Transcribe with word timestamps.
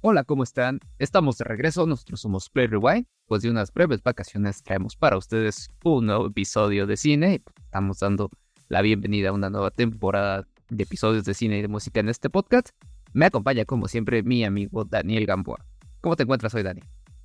Hola, 0.00 0.22
¿cómo 0.22 0.44
están? 0.44 0.78
Estamos 1.00 1.38
de 1.38 1.44
regreso, 1.44 1.84
nosotros 1.84 2.20
somos 2.20 2.48
Play 2.50 2.68
Rewind, 2.68 3.04
pues 3.26 3.42
de 3.42 3.50
unas 3.50 3.72
breves 3.72 4.00
vacaciones 4.00 4.62
traemos 4.62 4.94
para 4.94 5.16
ustedes 5.16 5.70
un 5.82 6.06
nuevo 6.06 6.28
episodio 6.28 6.86
de 6.86 6.96
cine 6.96 7.42
estamos 7.64 7.98
dando 7.98 8.30
la 8.68 8.80
bienvenida 8.80 9.30
a 9.30 9.32
una 9.32 9.50
nueva 9.50 9.72
temporada 9.72 10.46
de 10.70 10.84
episodios 10.84 11.24
de 11.24 11.34
cine 11.34 11.58
y 11.58 11.62
de 11.62 11.68
música 11.68 11.98
en 11.98 12.08
este 12.10 12.30
podcast. 12.30 12.68
Me 13.12 13.26
acompaña 13.26 13.64
como 13.64 13.88
siempre 13.88 14.22
mi 14.22 14.44
amigo 14.44 14.84
Daniel 14.84 15.26
Gamboa. 15.26 15.66
¿Cómo 16.00 16.14
te 16.14 16.22
encuentras 16.22 16.54
hoy, 16.54 16.62
Dani? 16.62 16.82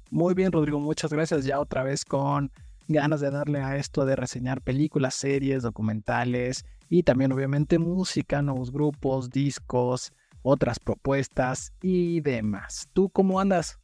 Muy 0.09 0.33
bien, 0.33 0.51
Rodrigo, 0.51 0.79
muchas 0.79 1.13
gracias. 1.13 1.45
Ya 1.45 1.59
otra 1.59 1.83
vez 1.83 2.03
con 2.03 2.51
ganas 2.87 3.21
de 3.21 3.29
darle 3.29 3.61
a 3.61 3.77
esto 3.77 4.03
de 4.03 4.15
reseñar 4.15 4.61
películas, 4.61 5.13
series, 5.13 5.61
documentales 5.61 6.65
y 6.89 7.03
también 7.03 7.31
obviamente 7.33 7.77
música, 7.77 8.41
nuevos 8.41 8.71
grupos, 8.71 9.29
discos, 9.29 10.12
otras 10.43 10.79
propuestas 10.79 11.73
y 11.81 12.21
demás. 12.21 12.88
¿Tú 12.93 13.09
cómo 13.09 13.39
andas? 13.39 13.79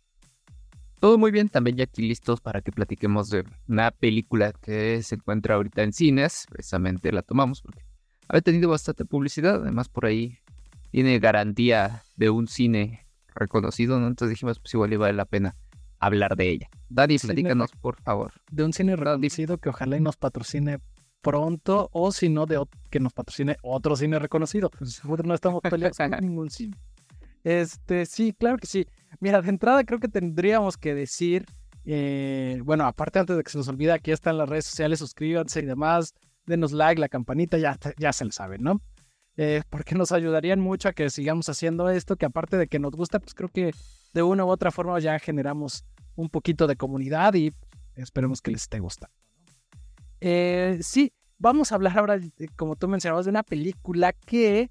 Todo 0.99 1.17
muy 1.17 1.31
bien, 1.31 1.47
también 1.47 1.77
ya 1.77 1.85
aquí 1.85 2.01
listos 2.01 2.41
para 2.41 2.61
que 2.61 2.73
platiquemos 2.73 3.29
de 3.29 3.45
una 3.67 3.89
película 3.89 4.51
que 4.51 5.01
se 5.01 5.15
encuentra 5.15 5.55
ahorita 5.55 5.81
en 5.81 5.93
cines. 5.93 6.45
Precisamente 6.49 7.11
la 7.11 7.21
tomamos 7.21 7.61
porque 7.61 7.85
había 8.27 8.41
tenido 8.41 8.69
bastante 8.69 9.05
publicidad, 9.05 9.61
además 9.61 9.87
por 9.87 10.05
ahí 10.05 10.37
tiene 10.91 11.17
garantía 11.19 12.03
de 12.17 12.29
un 12.29 12.47
cine 12.47 13.07
reconocido, 13.33 13.99
¿no? 13.99 14.07
Entonces 14.07 14.35
dijimos, 14.35 14.59
pues 14.59 14.73
igual 14.73 14.97
vale 14.97 15.13
la 15.13 15.25
pena 15.25 15.55
hablar 15.99 16.35
de 16.35 16.49
ella. 16.49 16.69
Dani, 16.89 17.17
platícanos, 17.17 17.71
por 17.79 18.01
favor. 18.01 18.33
De 18.51 18.63
un 18.63 18.73
cine 18.73 18.97
reconocido 18.97 19.57
que 19.57 19.69
ojalá 19.69 19.99
nos 19.99 20.17
patrocine 20.17 20.79
pronto 21.21 21.89
o 21.91 22.11
si 22.11 22.29
no, 22.29 22.45
de 22.45 22.63
que 22.89 22.99
nos 22.99 23.13
patrocine 23.13 23.57
otro 23.61 23.95
cine 23.95 24.19
reconocido. 24.19 24.69
Pues 24.69 25.01
no 25.23 25.33
estamos 25.33 25.61
peleados 25.61 25.97
con 25.97 26.11
ningún 26.21 26.49
cine. 26.49 26.77
Este, 27.43 28.05
sí, 28.05 28.33
claro 28.33 28.57
que 28.57 28.67
sí. 28.67 28.87
Mira, 29.19 29.41
de 29.41 29.49
entrada 29.49 29.83
creo 29.83 29.99
que 29.99 30.07
tendríamos 30.07 30.77
que 30.77 30.93
decir, 30.93 31.45
eh, 31.85 32.59
bueno, 32.63 32.85
aparte 32.85 33.19
antes 33.19 33.37
de 33.37 33.43
que 33.43 33.51
se 33.51 33.57
nos 33.57 33.67
olvide, 33.67 33.91
aquí 33.91 34.11
están 34.11 34.37
las 34.37 34.49
redes 34.49 34.65
sociales, 34.65 34.99
suscríbanse 34.99 35.61
y 35.61 35.65
demás, 35.65 36.13
denos 36.45 36.71
like, 36.71 36.99
la 36.99 37.09
campanita, 37.09 37.57
ya, 37.57 37.77
ya 37.97 38.13
se 38.13 38.25
lo 38.25 38.31
saben, 38.31 38.63
¿no? 38.63 38.81
Eh, 39.37 39.61
porque 39.69 39.95
nos 39.95 40.11
ayudarían 40.11 40.59
mucho 40.59 40.89
a 40.89 40.93
que 40.93 41.09
sigamos 41.09 41.47
haciendo 41.47 41.89
esto, 41.89 42.17
que 42.17 42.25
aparte 42.25 42.57
de 42.57 42.67
que 42.67 42.77
nos 42.77 42.91
gusta, 42.91 43.19
pues 43.19 43.33
creo 43.33 43.49
que 43.49 43.73
de 44.13 44.21
una 44.21 44.43
u 44.43 44.49
otra 44.49 44.69
forma 44.69 44.99
ya 44.99 45.17
generamos 45.17 45.85
un 46.15 46.29
poquito 46.29 46.67
de 46.67 46.75
comunidad 46.75 47.33
y 47.35 47.53
esperemos 47.95 48.41
que 48.41 48.51
les 48.51 48.63
esté 48.63 48.79
gustando. 48.79 49.15
Eh, 50.21 50.79
sí, 50.81 51.13
vamos 51.37 51.71
a 51.71 51.75
hablar 51.75 51.97
ahora, 51.97 52.19
como 52.55 52.75
tú 52.75 52.87
mencionabas, 52.87 53.25
de 53.25 53.31
una 53.31 53.43
película 53.43 54.13
que 54.13 54.69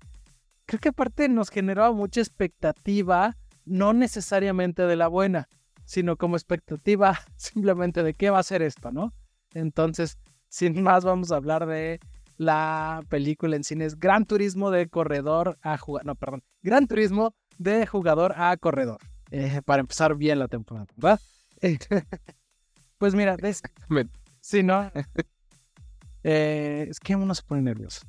creo 0.66 0.80
que 0.80 0.90
aparte 0.90 1.28
nos 1.28 1.48
generaba 1.48 1.92
mucha 1.92 2.20
expectativa, 2.20 3.36
no 3.64 3.92
necesariamente 3.92 4.82
de 4.82 4.96
la 4.96 5.08
buena, 5.08 5.48
sino 5.84 6.16
como 6.16 6.36
expectativa 6.36 7.18
simplemente 7.36 8.02
de 8.02 8.14
qué 8.14 8.30
va 8.30 8.38
a 8.38 8.44
ser 8.44 8.62
esto, 8.62 8.92
¿no? 8.92 9.14
Entonces, 9.54 10.18
sin 10.48 10.82
más, 10.82 11.04
vamos 11.04 11.32
a 11.32 11.36
hablar 11.36 11.66
de 11.66 12.00
la 12.36 13.02
película 13.08 13.56
en 13.56 13.64
cines 13.64 13.98
Gran 13.98 14.26
Turismo 14.26 14.70
de 14.70 14.88
corredor 14.88 15.58
a 15.62 15.78
jugador, 15.78 16.06
no, 16.06 16.14
perdón, 16.14 16.44
Gran 16.62 16.86
Turismo 16.86 17.34
de 17.56 17.86
jugador 17.86 18.34
a 18.36 18.56
corredor, 18.58 18.98
eh, 19.30 19.62
para 19.64 19.80
empezar 19.80 20.14
bien 20.16 20.38
la 20.38 20.48
temporada, 20.48 20.86
¿verdad? 20.96 21.20
pues 22.98 23.14
mira, 23.14 23.36
sí, 24.40 24.62
¿no? 24.62 24.90
Eh, 26.24 26.86
es 26.90 27.00
que 27.00 27.16
uno 27.16 27.34
se 27.34 27.42
pone 27.42 27.62
nervioso. 27.62 28.00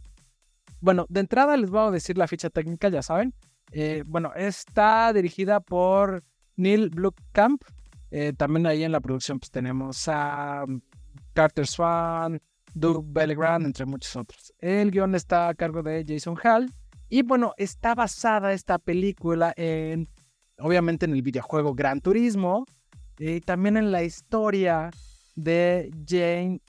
Bueno, 0.82 1.06
de 1.10 1.20
entrada 1.20 1.58
les 1.58 1.70
voy 1.70 1.88
a 1.88 1.92
decir 1.92 2.18
la 2.18 2.28
ficha 2.28 2.50
técnica, 2.50 2.90
ya 2.90 3.02
saben. 3.02 3.34
Eh, 3.72 4.04
bueno, 4.06 4.32
está 4.36 5.12
dirigida 5.14 5.60
por 5.60 6.24
Neil 6.56 6.90
Blomkamp. 6.90 7.64
Eh, 8.12 8.34
también 8.36 8.66
ahí 8.66 8.84
en 8.84 8.92
la 8.92 9.02
producción 9.02 9.39
pues, 9.39 9.52
tenemos 9.52 10.08
a 10.08 10.64
um, 10.67 10.82
Carter 11.33 11.67
Swan, 11.67 12.42
Doug 12.73 13.06
Bellegrand, 13.08 13.66
entre 13.66 13.86
muchos 13.86 14.16
otros. 14.16 14.54
El 14.60 14.92
guion 14.92 15.16
está 15.16 15.50
a 15.50 15.54
cargo 15.54 15.83
de 15.83 16.04
Jason 16.08 16.38
Hall. 16.44 16.72
Y 17.10 17.23
bueno, 17.23 17.54
está 17.58 17.95
basada 17.95 18.54
esta 18.54 18.78
película 18.80 19.54
en, 19.58 20.08
obviamente, 20.60 21.06
en 21.06 21.14
el 21.14 21.22
videojuego 21.22 21.73
Gran 21.73 22.02
Turismo. 22.02 22.66
Y 23.17 23.42
también 23.42 23.78
en 23.78 23.92
la 23.92 24.04
historia 24.04 24.92
de 25.36 25.92
Jane 26.08 26.62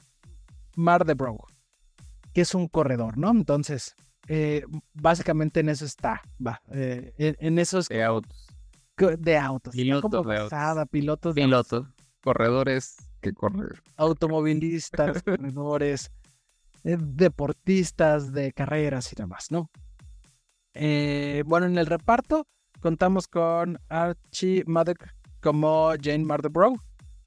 Mardebrough, 0.80 1.44
que 2.32 2.40
es 2.42 2.54
un 2.54 2.68
corredor, 2.68 3.18
¿no? 3.18 3.30
Entonces, 3.30 3.94
eh, 4.28 4.64
básicamente 4.94 5.60
en 5.60 5.68
eso 5.68 5.84
está, 5.84 6.22
va, 6.44 6.60
eh, 6.72 7.12
en, 7.18 7.58
esos... 7.58 7.88
De 7.88 8.02
autos. 8.02 8.48
De 8.96 9.36
autos. 9.36 9.74
Pilotos 9.74 10.26
de 10.26 10.36
autos. 10.36 10.88
pilotos. 10.90 11.34
Pilotos. 11.34 11.86
Corredores 12.22 12.96
que 13.20 13.32
corren. 13.32 13.68
Automovilistas, 13.96 15.22
corredores, 15.24 16.10
eh, 16.84 16.96
deportistas 16.98 18.32
de 18.32 18.52
carreras 18.52 19.12
y 19.12 19.16
demás, 19.16 19.50
¿no? 19.50 19.70
bueno, 21.46 21.66
en 21.66 21.76
el 21.76 21.86
reparto 21.86 22.46
contamos 22.80 23.26
con 23.26 23.80
Archie 23.88 24.62
Maddock 24.66 25.08
como 25.40 25.92
Jane 26.00 26.24
Mardebrough, 26.24 26.80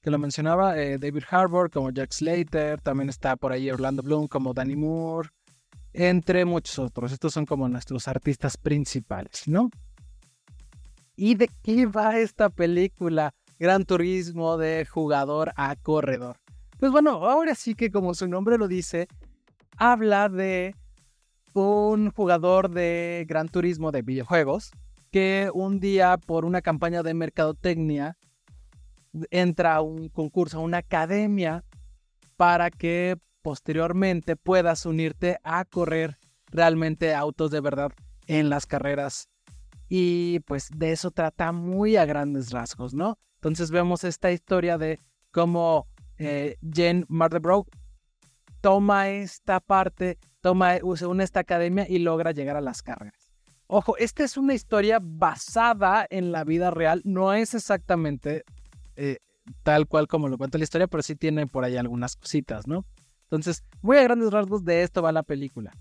que 0.04 0.12
lo 0.12 0.20
mencionaba, 0.20 0.78
eh, 0.78 0.98
David 0.98 1.24
Harbour 1.32 1.72
como 1.72 1.90
Jack 1.90 2.12
Slater, 2.12 2.82
también 2.82 3.08
está 3.08 3.38
por 3.38 3.54
ahí 3.54 3.72
Orlando 3.72 4.04
Bloom 4.04 4.28
como 4.28 4.54
Danny 4.54 4.76
Moore, 4.76 5.30
entre 5.94 6.44
muchos 6.44 6.78
otros. 6.78 7.14
Estos 7.14 7.34
son 7.34 7.46
como 7.46 7.70
nuestros 7.70 8.10
artistas 8.10 8.58
principales, 8.58 9.48
¿no? 9.48 9.70
¿Y 11.16 11.36
de 11.36 11.50
qué 11.64 11.86
va 11.86 12.20
esta 12.20 12.50
película? 12.50 13.34
Gran 13.58 13.86
Turismo 13.86 14.58
de 14.58 14.86
jugador 14.86 15.54
a 15.56 15.78
corredor. 15.78 16.36
Pues 16.80 16.92
bueno, 16.92 17.12
ahora 17.26 17.56
sí 17.56 17.74
que 17.74 17.90
como 17.90 18.14
su 18.14 18.28
nombre 18.28 18.58
lo 18.58 18.68
dice, 18.68 19.08
habla 19.78 20.28
de 20.28 20.76
un 21.54 22.12
jugador 22.12 22.70
de 22.70 23.26
Gran 23.30 23.48
Turismo 23.48 23.94
de 23.94 24.02
videojuegos 24.02 24.72
que 25.12 25.50
un 25.54 25.80
día 25.80 26.18
por 26.18 26.44
una 26.44 26.62
campaña 26.62 27.04
de 27.04 27.14
mercadotecnia 27.14 28.18
entra 29.32 29.76
a 29.76 29.82
un 29.82 30.10
concurso, 30.10 30.58
a 30.58 30.62
una 30.62 30.80
academia, 30.80 31.64
para 32.38 32.72
que 32.72 33.18
posteriormente 33.42 34.36
puedas 34.36 34.86
unirte 34.86 35.38
a 35.44 35.66
correr 35.66 36.18
realmente 36.48 37.14
autos 37.14 37.52
de 37.52 37.62
verdad 37.62 37.92
en 38.28 38.50
las 38.50 38.66
carreras. 38.66 39.30
Y 39.90 40.40
pues 40.42 40.70
de 40.76 40.92
eso 40.92 41.12
trata 41.12 41.52
muy 41.52 41.98
a 41.98 42.06
grandes 42.06 42.52
rasgos, 42.52 42.94
¿no? 42.94 43.18
Entonces 43.36 43.72
vemos 43.72 44.04
esta 44.04 44.32
historia 44.32 44.78
de 44.78 45.00
cómo 45.32 45.88
eh, 46.18 46.56
Jen 46.74 47.06
toma 48.62 49.10
esta 49.10 49.60
parte, 49.60 50.18
toma, 50.40 50.78
se 50.96 51.06
une 51.06 51.24
esta 51.24 51.42
academia 51.42 51.86
y 51.88 52.00
logra 52.00 52.32
llegar 52.32 52.56
a 52.56 52.62
las 52.62 52.82
carreras. 52.82 53.34
Ojo, 53.68 53.98
esta 53.98 54.24
es 54.24 54.38
una 54.38 54.54
historia 54.54 55.00
basada 55.02 56.08
en 56.10 56.32
la 56.32 56.44
vida 56.44 56.72
real, 56.72 57.02
no 57.04 57.34
es 57.34 57.54
exactamente 57.54 58.46
eh, 58.96 59.18
tal 59.64 59.88
cual 59.88 60.08
como 60.08 60.30
lo 60.30 60.38
cuenta 60.38 60.58
la 60.58 60.64
historia, 60.64 60.88
pero 60.88 61.04
sí 61.04 61.16
tiene 61.16 61.48
por 61.48 61.64
ahí 61.64 61.78
algunas 61.78 62.16
cositas, 62.16 62.68
¿no? 62.68 62.86
Entonces, 63.24 63.64
muy 63.82 63.98
a 63.98 64.04
grandes 64.04 64.32
rasgos 64.32 64.64
de 64.64 64.84
esto 64.84 65.02
va 65.02 65.12
la 65.12 65.24
película. 65.24 65.72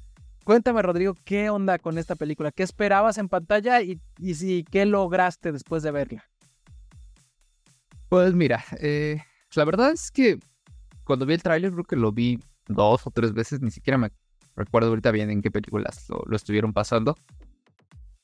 Cuéntame, 0.44 0.82
Rodrigo, 0.82 1.14
¿qué 1.24 1.50
onda 1.50 1.78
con 1.78 1.98
esta 1.98 2.16
película? 2.16 2.50
¿Qué 2.50 2.62
esperabas 2.62 3.18
en 3.18 3.28
pantalla 3.28 3.80
y, 3.80 4.00
y, 4.18 4.64
qué 4.64 4.86
lograste 4.86 5.52
después 5.52 5.82
de 5.82 5.92
verla? 5.92 6.24
Pues 8.08 8.34
mira, 8.34 8.64
eh, 8.80 9.22
la 9.54 9.64
verdad 9.64 9.92
es 9.92 10.10
que 10.10 10.38
cuando 11.04 11.26
vi 11.26 11.34
el 11.34 11.42
tráiler 11.42 11.72
creo 11.72 11.84
que 11.84 11.96
lo 11.96 12.10
vi 12.10 12.40
dos 12.66 13.06
o 13.06 13.10
tres 13.10 13.32
veces, 13.32 13.60
ni 13.60 13.70
siquiera 13.70 13.98
me 13.98 14.10
recuerdo 14.56 14.88
ahorita 14.88 15.12
bien 15.12 15.30
en 15.30 15.42
qué 15.42 15.50
películas 15.50 16.06
lo 16.08 16.36
estuvieron 16.36 16.72
pasando. 16.72 17.16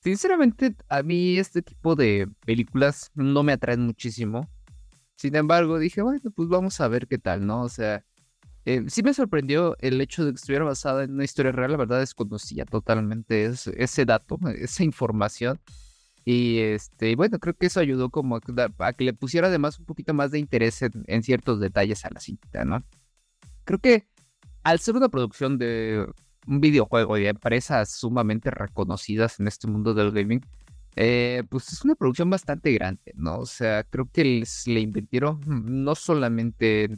Sinceramente, 0.01 0.75
a 0.89 1.03
mí 1.03 1.39
este 1.39 1.63
tipo 1.63 1.95
de 1.97 2.29
películas 2.45 3.11
no 3.15 3.43
me 3.43 3.53
atraen 3.53 3.85
muchísimo. 3.85 4.49
Sin 5.19 5.35
embargo, 5.35 5.81
dije, 5.81 6.01
bueno, 6.01 6.31
pues 6.31 6.49
vamos 6.49 6.81
a 6.81 6.87
ver 6.87 7.09
qué 7.09 7.19
tal, 7.19 7.45
¿no? 7.45 7.63
O 7.63 7.69
sea, 7.69 8.05
eh, 8.65 8.85
sí 8.87 9.03
me 9.03 9.13
sorprendió 9.13 9.77
el 9.81 10.01
hecho 10.01 10.25
de 10.25 10.31
que 10.31 10.37
estuviera 10.37 10.65
basada 10.65 11.03
en 11.03 11.15
una 11.15 11.25
historia 11.25 11.51
real. 11.51 11.73
La 11.73 11.77
verdad 11.77 11.99
desconocía 11.99 12.65
totalmente 12.65 13.47
ese, 13.47 14.05
dato, 14.05 14.39
esa 14.57 14.85
información. 14.85 15.59
Y 16.25 16.61
este, 16.61 17.17
bueno, 17.17 17.41
creo 17.41 17.55
que 17.55 17.67
eso 17.67 17.81
ayudó 17.81 18.11
como 18.11 18.37
a, 18.37 18.93
que 18.93 19.05
le 19.05 19.13
pusiera 19.13 19.49
además 19.49 19.81
un 19.81 19.87
poquito 19.87 20.15
más 20.15 20.31
de 20.31 20.39
interés 20.39 20.83
en, 20.83 21.23
ciertos 21.25 21.59
detalles 21.59 22.05
a 22.05 22.11
la 22.11 22.21
cinta, 22.21 22.65
¿no? 22.65 22.85
Creo 23.65 23.81
que 23.81 24.07
al 24.63 24.79
ser 24.79 24.95
una 24.95 25.09
producción 25.09 25.59
de 25.59 26.07
un 26.47 26.61
videojuego 26.61 27.19
y 27.19 27.23
de 27.23 27.31
empresas 27.31 27.91
sumamente 27.91 28.53
reconocidas 28.53 29.41
en 29.41 29.49
este 29.49 29.67
mundo 29.67 29.95
del 29.95 30.13
gaming, 30.13 30.43
eh, 31.01 31.45
pues 31.49 31.73
es 31.73 31.85
una 31.85 31.95
producción 31.95 32.29
bastante 32.29 32.73
grande, 32.73 33.13
¿no? 33.15 33.39
O 33.39 33.47
sea, 33.47 33.85
creo 33.85 34.11
que 34.13 34.25
les, 34.25 34.67
le 34.67 34.81
invirtieron 34.81 35.41
no 35.47 35.95
solamente 35.95 36.89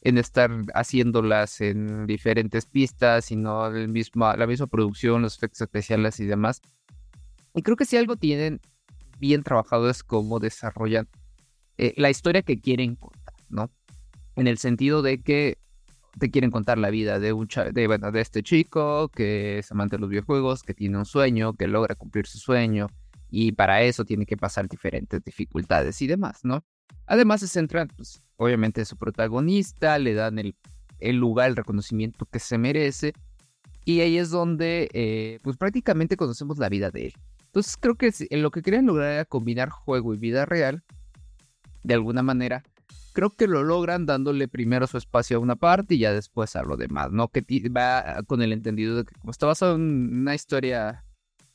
en, 0.00 0.16
estar 0.16 0.50
haciéndolas 0.72 1.60
en 1.60 2.06
diferentes 2.06 2.64
pistas, 2.64 3.26
sino 3.26 3.70
la 3.70 3.86
misma 3.86 4.66
producción, 4.66 5.20
los 5.20 5.36
efectos 5.36 5.60
especiales 5.60 6.20
y 6.20 6.24
demás. 6.24 6.62
Y 7.54 7.60
creo 7.60 7.76
que 7.76 7.84
si 7.84 7.98
algo 7.98 8.16
tienen 8.16 8.62
bien 9.18 9.42
trabajado 9.42 9.90
es 9.90 10.02
cómo 10.02 10.40
desarrollan 10.40 11.06
eh, 11.76 11.92
la 11.98 12.08
historia 12.08 12.40
que 12.40 12.58
quieren 12.58 12.96
contar, 12.96 13.34
¿no? 13.50 13.70
En 14.36 14.46
el 14.46 14.56
sentido 14.56 15.02
de 15.02 15.20
que 15.20 15.58
te 16.18 16.30
quieren 16.30 16.50
contar 16.50 16.78
la 16.78 16.88
vida 16.88 17.18
de 17.18 17.34
un 17.34 17.46
de, 17.74 17.86
bueno, 17.88 18.10
de 18.10 18.22
este 18.22 18.42
chico 18.42 19.10
que 19.10 19.58
es 19.58 19.70
amante 19.70 19.96
de 19.96 20.00
los 20.00 20.08
videojuegos, 20.08 20.62
que 20.62 20.72
tiene 20.72 20.96
un 20.96 21.04
sueño, 21.04 21.52
que 21.52 21.66
logra 21.66 21.94
cumplir 21.94 22.26
su 22.26 22.38
sueño 22.38 22.88
y 23.34 23.50
para 23.50 23.82
eso 23.82 24.04
tiene 24.04 24.26
que 24.26 24.36
pasar 24.36 24.68
diferentes 24.68 25.22
dificultades 25.24 26.00
y 26.00 26.06
demás, 26.06 26.44
¿no? 26.44 26.64
Además 27.06 27.40
se 27.40 27.48
centran, 27.48 27.88
pues, 27.88 28.22
obviamente, 28.36 28.82
en 28.82 28.86
su 28.86 28.96
protagonista, 28.96 29.98
le 29.98 30.14
dan 30.14 30.38
el, 30.38 30.54
el 31.00 31.16
lugar, 31.16 31.48
el 31.50 31.56
reconocimiento 31.56 32.26
que 32.26 32.38
se 32.38 32.58
merece 32.58 33.12
y 33.84 34.00
ahí 34.00 34.18
es 34.18 34.30
donde, 34.30 34.88
eh, 34.92 35.40
pues 35.42 35.56
prácticamente 35.56 36.16
conocemos 36.16 36.58
la 36.58 36.68
vida 36.68 36.92
de 36.92 37.06
él. 37.06 37.14
Entonces 37.46 37.76
creo 37.76 37.96
que 37.96 38.12
lo 38.30 38.52
que 38.52 38.62
querían 38.62 38.86
lograr 38.86 39.10
era 39.10 39.24
combinar 39.24 39.68
juego 39.68 40.14
y 40.14 40.18
vida 40.18 40.46
real, 40.46 40.84
de 41.82 41.94
alguna 41.94 42.22
manera. 42.22 42.62
Creo 43.14 43.30
que 43.30 43.48
lo 43.48 43.64
logran 43.64 44.06
dándole 44.06 44.46
primero 44.46 44.86
su 44.86 44.96
espacio 44.96 45.36
a 45.36 45.40
una 45.40 45.56
parte 45.56 45.94
y 45.94 45.98
ya 45.98 46.12
después 46.12 46.54
a 46.54 46.62
lo 46.62 46.76
demás, 46.76 47.10
¿no? 47.10 47.28
Que 47.28 47.44
va 47.68 48.22
con 48.26 48.42
el 48.42 48.52
entendido 48.52 48.96
de 48.96 49.04
que 49.04 49.14
como 49.16 49.32
está 49.32 49.46
basado 49.46 49.74
en 49.74 50.20
una 50.20 50.34
historia 50.36 51.04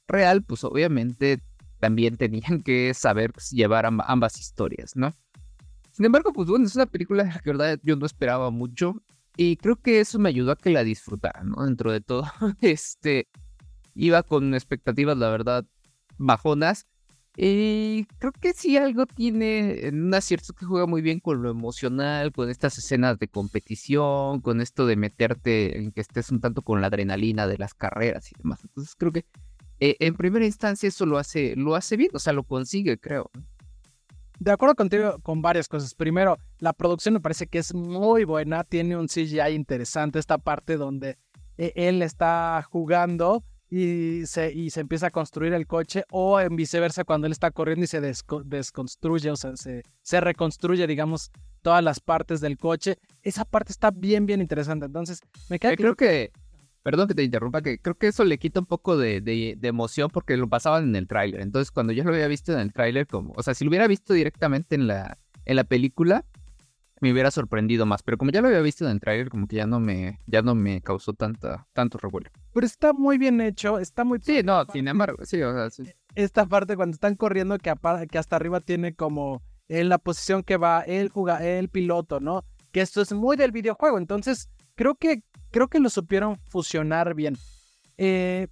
real, 0.08 0.44
pues 0.44 0.64
obviamente 0.64 1.40
también 1.80 2.18
tenían 2.18 2.62
que 2.64 2.94
saber 2.94 3.34
llevar 3.52 3.86
ambas 3.86 4.40
historias, 4.40 4.96
¿no? 4.96 5.14
Sin 5.92 6.06
embargo, 6.06 6.32
pues 6.32 6.48
bueno, 6.48 6.66
es 6.66 6.76
una 6.76 6.86
película 6.86 7.42
que 7.44 7.50
verdad 7.50 7.80
yo 7.84 7.96
no 7.96 8.06
esperaba 8.06 8.52
mucho. 8.52 9.02
Y 9.36 9.56
creo 9.58 9.78
que 9.78 10.02
eso 10.02 10.20
me 10.20 10.30
ayudó 10.30 10.52
a 10.52 10.58
que 10.58 10.70
la 10.70 10.84
disfrutara, 10.84 11.44
¿no? 11.44 11.66
Dentro 11.66 11.92
de 11.92 12.02
todo, 12.02 12.24
este, 12.62 13.28
iba 13.96 14.24
con 14.24 14.54
expectativas, 14.54 15.18
la 15.18 15.30
verdad, 15.30 15.66
bajonas. 16.18 16.88
Y 17.38 18.06
creo 18.18 18.34
que 18.34 18.54
sí 18.54 18.76
algo 18.76 19.06
tiene 19.06 19.88
en 19.88 20.04
un 20.04 20.14
acierto 20.14 20.54
que 20.54 20.66
juega 20.66 20.88
muy 20.88 21.02
bien 21.02 21.22
con 21.22 21.42
lo 21.42 21.50
emocional, 21.50 22.34
con 22.34 22.50
estas 22.50 22.78
escenas 22.78 23.18
de 23.18 23.30
competición, 23.30 24.42
con 24.42 24.60
esto 24.60 24.86
de 24.86 24.98
meterte 24.98 25.78
en 25.78 25.92
que 25.92 26.02
estés 26.02 26.32
un 26.32 26.42
tanto 26.42 26.62
con 26.62 26.82
la 26.82 26.88
adrenalina 26.88 27.48
de 27.48 27.58
las 27.58 27.74
carreras 27.74 28.30
y 28.32 28.36
demás. 28.38 28.60
Entonces 28.64 28.94
creo 28.98 29.14
que 29.14 29.26
eh, 29.80 29.96
en 30.00 30.16
primera 30.16 30.46
instancia 30.46 30.90
eso 30.90 31.06
lo 31.06 31.18
hace, 31.18 31.56
lo 31.56 31.76
hace 31.76 31.98
bien, 31.98 32.12
o 32.14 32.20
sea, 32.20 32.34
lo 32.34 32.44
consigue, 32.44 32.98
creo 33.00 33.30
de 34.40 34.52
acuerdo 34.52 34.76
contigo 34.76 35.20
con 35.22 35.42
varias 35.42 35.68
cosas. 35.68 35.94
Primero, 35.94 36.38
la 36.60 36.74
producción 36.74 37.14
me 37.14 37.20
parece 37.20 37.48
que 37.48 37.60
es 37.60 37.74
muy 37.74 38.24
buena, 38.24 38.64
tiene 38.64 38.98
un 38.98 39.08
CGI 39.08 39.54
interesante, 39.54 40.18
esta 40.18 40.38
parte 40.38 40.78
donde 40.78 41.18
e, 41.58 41.74
él 41.76 42.02
está 42.02 42.66
jugando 42.70 43.44
y 43.70 44.26
se, 44.26 44.52
y 44.52 44.72
se 44.72 44.80
empieza 44.80 45.08
a 45.08 45.12
construir 45.12 45.54
el 45.54 45.68
coche, 45.68 46.04
o 46.10 46.40
en 46.40 46.56
viceversa, 46.56 47.04
cuando 47.04 47.28
él 47.28 47.34
está 47.34 47.52
corriendo 47.52 47.84
y 47.84 47.88
se 47.88 48.02
desconstruye, 48.02 49.30
o 49.30 49.36
sea, 49.36 49.56
se, 49.56 49.84
se 50.02 50.22
reconstruye, 50.22 50.88
digamos, 50.88 51.32
todas 51.62 51.84
las 51.84 52.00
partes 52.00 52.42
del 52.42 52.58
coche. 52.58 52.98
Esa 53.22 53.46
parte 53.46 53.72
está 53.72 53.92
bien, 53.92 54.26
bien 54.26 54.42
interesante. 54.42 54.86
Entonces, 54.86 55.20
me 55.50 55.60
queda... 55.60 55.76
Creo 55.76 55.96
que 55.96 56.32
Perdón 56.84 57.08
que 57.08 57.16
te 57.16 57.24
interrumpa, 57.24 57.62
que 57.62 57.80
creo 57.80 57.96
que 57.96 58.08
eso 58.08 58.24
le 58.24 58.38
quita 58.38 58.62
un 58.62 58.66
poco 58.66 58.98
de, 58.98 59.22
de, 59.22 59.58
emoción 59.68 60.10
porque 60.10 60.38
lo 60.38 60.48
pasaban 60.48 60.86
en 60.90 60.96
el 60.96 61.08
tráiler. 61.08 61.42
Entonces, 61.42 61.72
cuando 61.72 61.92
yo 61.94 62.04
lo 62.04 62.12
había 62.12 62.28
visto 62.28 62.54
en 62.54 62.60
el 62.60 62.72
tráiler, 62.72 63.06
como, 63.06 63.34
o 63.36 63.44
sea, 63.44 63.54
si 63.54 63.66
lo 63.66 63.70
hubiera 63.70 63.88
visto 63.88 64.14
directamente 64.14 64.76
en 64.76 64.88
la, 64.88 65.18
en 65.46 65.56
la 65.58 65.66
película, 65.66 66.26
me 67.02 67.12
hubiera 67.12 67.32
sorprendido 67.32 67.86
más. 67.86 68.02
Pero 68.04 68.18
como 68.18 68.32
ya 68.32 68.42
lo 68.42 68.48
había 68.48 68.62
visto 68.62 68.86
en 68.86 68.92
el 68.92 69.00
tráiler, 69.00 69.30
como 69.30 69.48
que 69.48 69.58
ya 69.58 69.68
no 69.68 69.80
me, 69.80 70.20
ya 70.26 70.42
no 70.42 70.56
me 70.56 70.82
causó 70.82 71.14
tanta, 71.14 71.68
tanto 71.74 71.98
revuelo. 71.98 72.30
Pero 72.54 72.66
está 72.66 72.94
muy 72.94 73.18
bien 73.18 73.42
hecho, 73.42 73.80
está 73.80 74.04
muy... 74.04 74.20
Sí, 74.22 74.42
no, 74.44 74.66
sin 74.72 74.88
embargo, 74.88 75.24
sí, 75.26 75.42
o 75.42 75.54
sea, 75.54 75.70
sí. 75.70 75.84
Esta 76.16 76.46
parte 76.46 76.76
cuando 76.76 76.96
están 76.96 77.16
corriendo 77.16 77.58
que, 77.58 77.74
que 78.10 78.18
hasta 78.18 78.36
arriba 78.36 78.62
tiene 78.62 78.96
como 78.96 79.42
en 79.68 79.90
la 79.90 79.98
posición 79.98 80.44
que 80.44 80.58
va 80.58 80.82
el, 80.82 81.12
el 81.42 81.70
piloto, 81.70 82.20
¿no? 82.20 82.46
Que 82.72 82.82
esto 82.82 83.02
es 83.02 83.14
muy 83.14 83.38
del 83.38 83.52
videojuego. 83.52 83.98
Entonces, 83.98 84.50
creo 84.76 84.96
que 84.96 85.24
creo 85.52 85.68
que 85.68 85.80
lo 85.80 85.90
supieron 85.90 86.38
fusionar 86.48 87.16
bien. 87.16 87.38
Eh, 87.98 88.48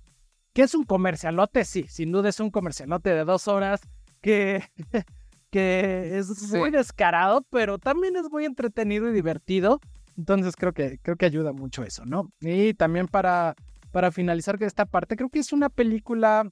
¿Qué 0.53 0.63
es 0.63 0.73
un 0.73 0.83
comercialote? 0.83 1.65
Sí, 1.65 1.85
sin 1.87 2.11
duda 2.11 2.29
es 2.29 2.39
un 2.39 2.49
comercialote 2.49 3.11
de 3.11 3.23
dos 3.23 3.47
horas 3.47 3.81
que, 4.21 4.63
que 5.51 6.17
es 6.17 6.51
muy 6.51 6.71
descarado, 6.71 7.45
pero 7.49 7.77
también 7.77 8.15
es 8.15 8.29
muy 8.31 8.45
entretenido 8.45 9.09
y 9.09 9.13
divertido. 9.13 9.79
Entonces 10.17 10.55
creo 10.55 10.73
que, 10.73 10.97
creo 11.01 11.15
que 11.15 11.27
ayuda 11.27 11.53
mucho 11.53 11.83
eso, 11.83 12.05
¿no? 12.05 12.31
Y 12.41 12.73
también 12.73 13.07
para, 13.07 13.55
para 13.91 14.11
finalizar 14.11 14.61
esta 14.63 14.85
parte, 14.85 15.15
creo 15.15 15.29
que 15.29 15.39
es 15.39 15.53
una 15.53 15.69
película 15.69 16.51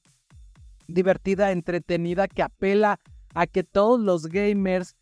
divertida, 0.88 1.52
entretenida, 1.52 2.28
que 2.28 2.44
apela 2.44 3.00
a 3.34 3.48
que 3.48 3.64
todos 3.64 4.00
los 4.00 4.28
gamers 4.28 4.96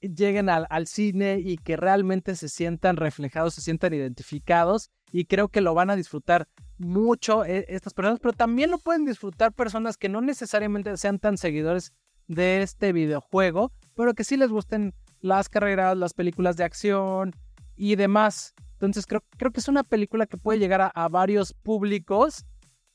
lleguen 0.00 0.48
al, 0.48 0.86
cine 0.86 1.40
y 1.40 1.56
que 1.56 1.76
realmente 1.76 2.36
se 2.36 2.48
sientan 2.48 2.96
reflejados, 2.96 3.54
se 3.54 3.62
sientan 3.62 3.94
identificados 3.94 4.90
y 5.12 5.24
creo 5.24 5.48
que 5.48 5.60
lo 5.60 5.74
van 5.74 5.90
a 5.90 5.96
disfrutar 5.96 6.48
mucho 6.78 7.44
eh, 7.44 7.64
estas 7.68 7.94
personas, 7.94 8.20
pero 8.20 8.32
también 8.32 8.70
lo 8.70 8.78
pueden 8.78 9.04
disfrutar 9.04 9.52
personas 9.52 9.96
que 9.96 10.08
no 10.08 10.20
necesariamente 10.20 10.96
sean 10.96 11.18
tan 11.18 11.38
seguidores 11.38 11.92
de 12.28 12.62
este 12.62 12.92
videojuego, 12.92 13.72
pero 13.94 14.14
que 14.14 14.24
sí 14.24 14.36
les 14.36 14.50
gusten 14.50 14.94
las 15.20 15.48
carreras, 15.48 15.96
las 15.96 16.14
películas 16.14 16.56
de 16.56 16.64
acción 16.64 17.32
y 17.76 17.96
demás. 17.96 18.54
Entonces 18.72 19.06
creo, 19.06 19.22
creo 19.38 19.52
que 19.52 19.60
es 19.60 19.68
una 19.68 19.84
película 19.84 20.26
que 20.26 20.36
puede 20.36 20.58
llegar 20.58 20.90
a, 20.94 21.08
varios 21.08 21.54
públicos. 21.54 22.44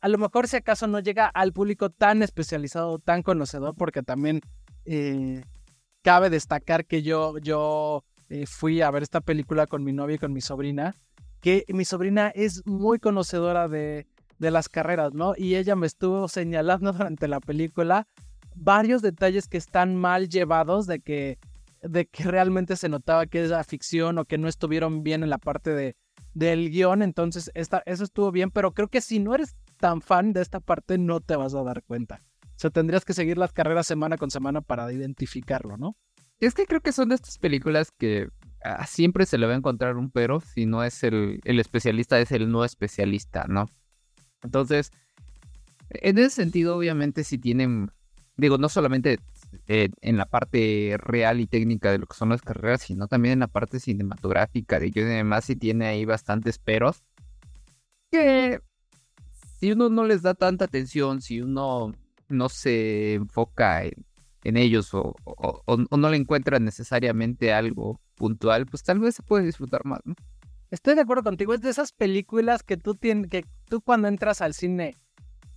A 0.02 0.10
lo 0.10 0.18
mejor 0.18 0.48
si 0.48 0.58
acaso 0.58 0.86
no 0.86 1.00
llega 1.00 1.28
al 1.28 1.54
público 1.54 1.90
tan 1.90 2.22
especializado, 2.22 3.00
tan 3.00 3.24
conocedor, 3.24 3.74
porque 3.76 4.04
también 4.04 4.42
eh, 4.86 5.44
cabe 6.08 6.30
destacar 6.30 6.86
que 6.86 7.04
yo, 7.04 7.38
yo 7.40 8.06
eh, 8.30 8.46
fui 8.46 8.82
a 8.82 8.90
ver 8.92 9.04
esta 9.04 9.20
película 9.20 9.68
con 9.68 9.84
mi 9.84 9.92
novia 9.92 10.16
y 10.16 10.18
con 10.18 10.32
mi 10.32 10.40
sobrina, 10.40 10.96
que 11.42 11.66
mi 11.68 11.84
sobrina 11.84 12.30
es 12.30 12.66
muy 12.66 12.98
conocedora 12.98 13.68
de, 13.68 14.08
de 14.40 14.50
las 14.50 14.70
carreras, 14.70 15.14
¿no? 15.14 15.34
Y 15.36 15.56
ella 15.56 15.76
me 15.76 15.86
estuvo 15.86 16.30
señalando 16.30 16.94
durante 16.94 17.28
la 17.28 17.42
película 17.42 18.08
varios 18.56 19.02
detalles 19.02 19.50
que 19.50 19.58
están 19.58 19.98
mal 19.98 20.30
llevados 20.30 20.88
de 20.88 21.02
que, 21.02 21.40
de 21.82 22.06
que 22.06 22.24
realmente 22.24 22.78
se 22.78 22.88
notaba 22.88 23.26
que 23.26 23.44
era 23.44 23.62
ficción 23.66 24.18
o 24.18 24.24
que 24.24 24.38
no 24.38 24.48
estuvieron 24.48 25.04
bien 25.04 25.24
en 25.24 25.30
la 25.30 25.40
parte 25.40 25.72
de, 25.72 25.98
del 26.34 26.70
guion. 26.70 27.02
Entonces, 27.02 27.52
eso 27.54 28.04
estuvo 28.06 28.32
bien, 28.32 28.50
pero 28.50 28.72
creo 28.74 28.88
que 28.88 29.02
si 29.02 29.20
no 29.20 29.36
eres 29.36 29.58
tan 29.76 30.00
fan 30.00 30.32
de 30.32 30.42
esta 30.42 30.62
parte, 30.62 30.98
no 30.98 31.20
te 31.20 31.36
vas 31.36 31.54
a 31.54 31.64
dar 31.64 31.84
cuenta. 31.84 32.22
O 32.58 32.60
sea, 32.60 32.72
tendrías 32.72 33.06
que 33.06 33.14
seguir 33.14 33.38
las 33.38 33.54
carreras 33.54 33.86
semana 33.86 34.18
con 34.18 34.32
semana 34.32 34.62
para 34.62 34.92
identificarlo, 34.92 35.78
¿no? 35.78 35.96
Es 36.40 36.56
que 36.56 36.66
creo 36.66 36.82
que 36.82 36.92
son 36.92 37.10
de 37.10 37.16
estas 37.16 37.38
películas 37.38 37.92
que 37.92 38.30
siempre 38.88 39.28
se 39.28 39.38
le 39.38 39.46
va 39.46 39.54
a 39.54 39.58
encontrar 39.58 39.96
un 39.96 40.10
pero 40.10 40.42
si 40.42 40.66
no 40.66 40.84
es 40.84 41.04
el, 41.04 41.40
el 41.44 41.60
especialista, 41.60 42.20
es 42.20 42.32
el 42.32 42.52
no 42.52 42.66
especialista, 42.66 43.46
¿no? 43.48 43.68
Entonces, 44.42 44.92
en 45.90 46.18
ese 46.18 46.32
sentido, 46.32 46.76
obviamente, 46.76 47.24
si 47.24 47.38
tienen, 47.38 47.92
digo, 48.36 48.58
no 48.58 48.70
solamente 48.70 49.20
eh, 49.68 49.90
en 50.02 50.18
la 50.18 50.26
parte 50.26 50.96
real 50.98 51.40
y 51.40 51.46
técnica 51.46 51.92
de 51.92 52.00
lo 52.00 52.08
que 52.08 52.18
son 52.18 52.30
las 52.30 52.42
carreras, 52.42 52.82
sino 52.82 53.08
también 53.08 53.34
en 53.34 53.40
la 53.40 53.48
parte 53.48 53.80
cinematográfica 53.80 54.80
de 54.80 54.92
que 54.92 55.04
además 55.04 55.46
si 55.46 55.56
tiene 55.56 55.86
ahí 55.86 56.06
bastantes 56.06 56.58
peros 56.58 57.04
que 58.12 58.62
si 59.60 59.72
uno 59.72 59.90
no 59.90 60.06
les 60.06 60.22
da 60.24 60.34
tanta 60.34 60.66
atención, 60.66 61.22
si 61.22 61.42
uno 61.42 61.94
no 62.30 62.50
se 62.50 63.16
enfoca 63.16 63.84
en, 63.84 64.58
ellos 64.58 64.92
o, 64.94 65.14
no 65.76 66.10
le 66.10 66.18
encuentra 66.18 66.60
necesariamente 66.60 67.52
algo 67.52 68.00
puntual, 68.16 68.66
pues 68.66 68.82
tal 68.84 69.00
vez 69.00 69.16
se 69.16 69.24
puede 69.24 69.46
disfrutar 69.46 69.84
más, 69.84 70.00
¿no? 70.06 70.16
Estoy 70.70 70.96
de 70.96 71.02
acuerdo 71.02 71.24
contigo, 71.24 71.54
es 71.54 71.62
de 71.62 71.70
esas 71.70 71.92
películas 71.92 72.64
que 72.64 72.78
tú 72.78 72.96
tienes, 72.96 73.30
que 73.30 73.46
tú 73.70 73.82
cuando 73.82 74.08
entras 74.08 74.42
al 74.42 74.54
cine 74.54 74.96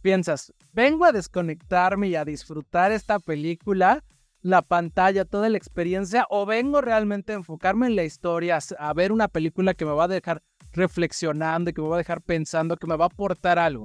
piensas, 0.03 0.53
vengo 0.73 1.05
a 1.05 1.12
desconectarme 1.12 2.09
y 2.09 2.17
a 2.17 2.25
disfrutar 2.25 2.93
esta 2.93 3.19
película, 3.19 4.05
la 4.43 4.62
pantalla, 4.62 5.25
toda 5.25 5.49
la 5.49 5.59
experiencia, 5.59 6.27
o 6.31 6.47
vengo 6.47 6.81
realmente 6.81 7.33
a 7.33 7.37
enfocarme 7.37 7.87
en 7.87 7.97
la 7.97 8.05
historia, 8.05 8.59
a 8.79 8.95
ver 8.95 9.12
una 9.12 9.29
película 9.29 9.75
que 9.75 9.85
me 9.85 9.93
va 9.93 10.05
a 10.05 10.09
dejar 10.09 10.43
reflexionando, 10.73 11.73
que 11.73 11.83
me 11.83 11.89
va 11.89 11.97
a 11.97 11.99
dejar 11.99 12.23
pensando, 12.23 12.77
que 12.77 12.87
me 12.87 12.97
va 12.97 13.07
a 13.07 13.09
aportar 13.09 13.59
algo. 13.59 13.85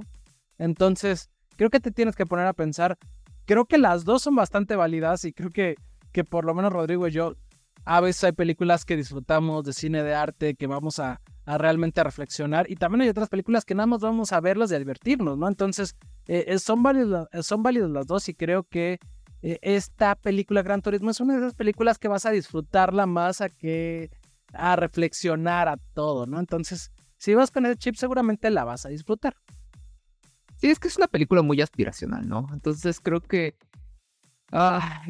Entonces, 0.58 1.28
creo 1.56 1.70
que 1.70 1.80
te 1.80 1.90
tienes 1.90 2.16
que 2.16 2.26
poner 2.26 2.46
a 2.46 2.52
pensar. 2.52 2.98
Creo 3.44 3.66
que 3.66 3.78
las 3.78 4.04
dos 4.04 4.22
son 4.22 4.34
bastante 4.34 4.76
válidas 4.76 5.24
y 5.24 5.32
creo 5.32 5.50
que, 5.50 5.76
que 6.12 6.24
por 6.24 6.44
lo 6.44 6.54
menos 6.54 6.72
Rodrigo 6.72 7.06
y 7.06 7.12
yo, 7.12 7.34
a 7.84 8.00
veces 8.00 8.24
hay 8.24 8.32
películas 8.32 8.84
que 8.84 8.96
disfrutamos 8.96 9.64
de 9.64 9.72
cine 9.72 10.02
de 10.02 10.14
arte, 10.14 10.56
que 10.56 10.66
vamos 10.66 10.98
a, 10.98 11.20
realmente 11.46 12.00
a 12.00 12.04
reflexionar 12.04 12.68
y 12.68 12.74
también 12.74 13.02
hay 13.02 13.08
otras 13.08 13.28
películas 13.28 13.64
que 13.64 13.76
nada 13.76 13.86
más 13.86 14.00
vamos 14.00 14.32
a 14.32 14.40
verlas 14.40 14.72
y 14.72 14.74
a 14.74 14.78
divertirnos, 14.80 15.38
¿no? 15.38 15.46
Entonces, 15.46 15.96
eh, 16.26 16.58
son, 16.58 16.82
válidas, 16.82 17.28
son 17.42 17.62
válidas 17.62 17.90
las 17.90 18.06
dos 18.08 18.28
y 18.28 18.34
creo 18.34 18.64
que 18.64 18.98
eh, 19.42 19.58
esta 19.62 20.16
película 20.16 20.62
Gran 20.62 20.82
Turismo 20.82 21.10
es 21.10 21.20
una 21.20 21.34
de 21.34 21.40
esas 21.40 21.54
películas 21.54 21.98
que 21.98 22.08
vas 22.08 22.26
a 22.26 22.30
disfrutarla 22.32 23.06
más 23.06 23.40
a 23.40 23.48
que 23.48 24.10
a 24.52 24.74
reflexionar 24.74 25.68
a 25.68 25.76
todo, 25.94 26.26
¿no? 26.26 26.40
Entonces, 26.40 26.90
si 27.18 27.34
vas 27.34 27.52
con 27.52 27.66
ese 27.66 27.76
chip 27.76 27.94
seguramente 27.94 28.50
la 28.50 28.64
vas 28.64 28.84
a 28.84 28.88
disfrutar. 28.88 29.36
Sí, 30.56 30.68
es 30.68 30.78
que 30.78 30.88
es 30.88 30.96
una 30.96 31.08
película 31.08 31.42
muy 31.42 31.60
aspiracional, 31.60 32.28
¿no? 32.28 32.46
Entonces 32.52 33.00
creo 33.00 33.20
que 33.20 33.56
ah, 34.52 35.04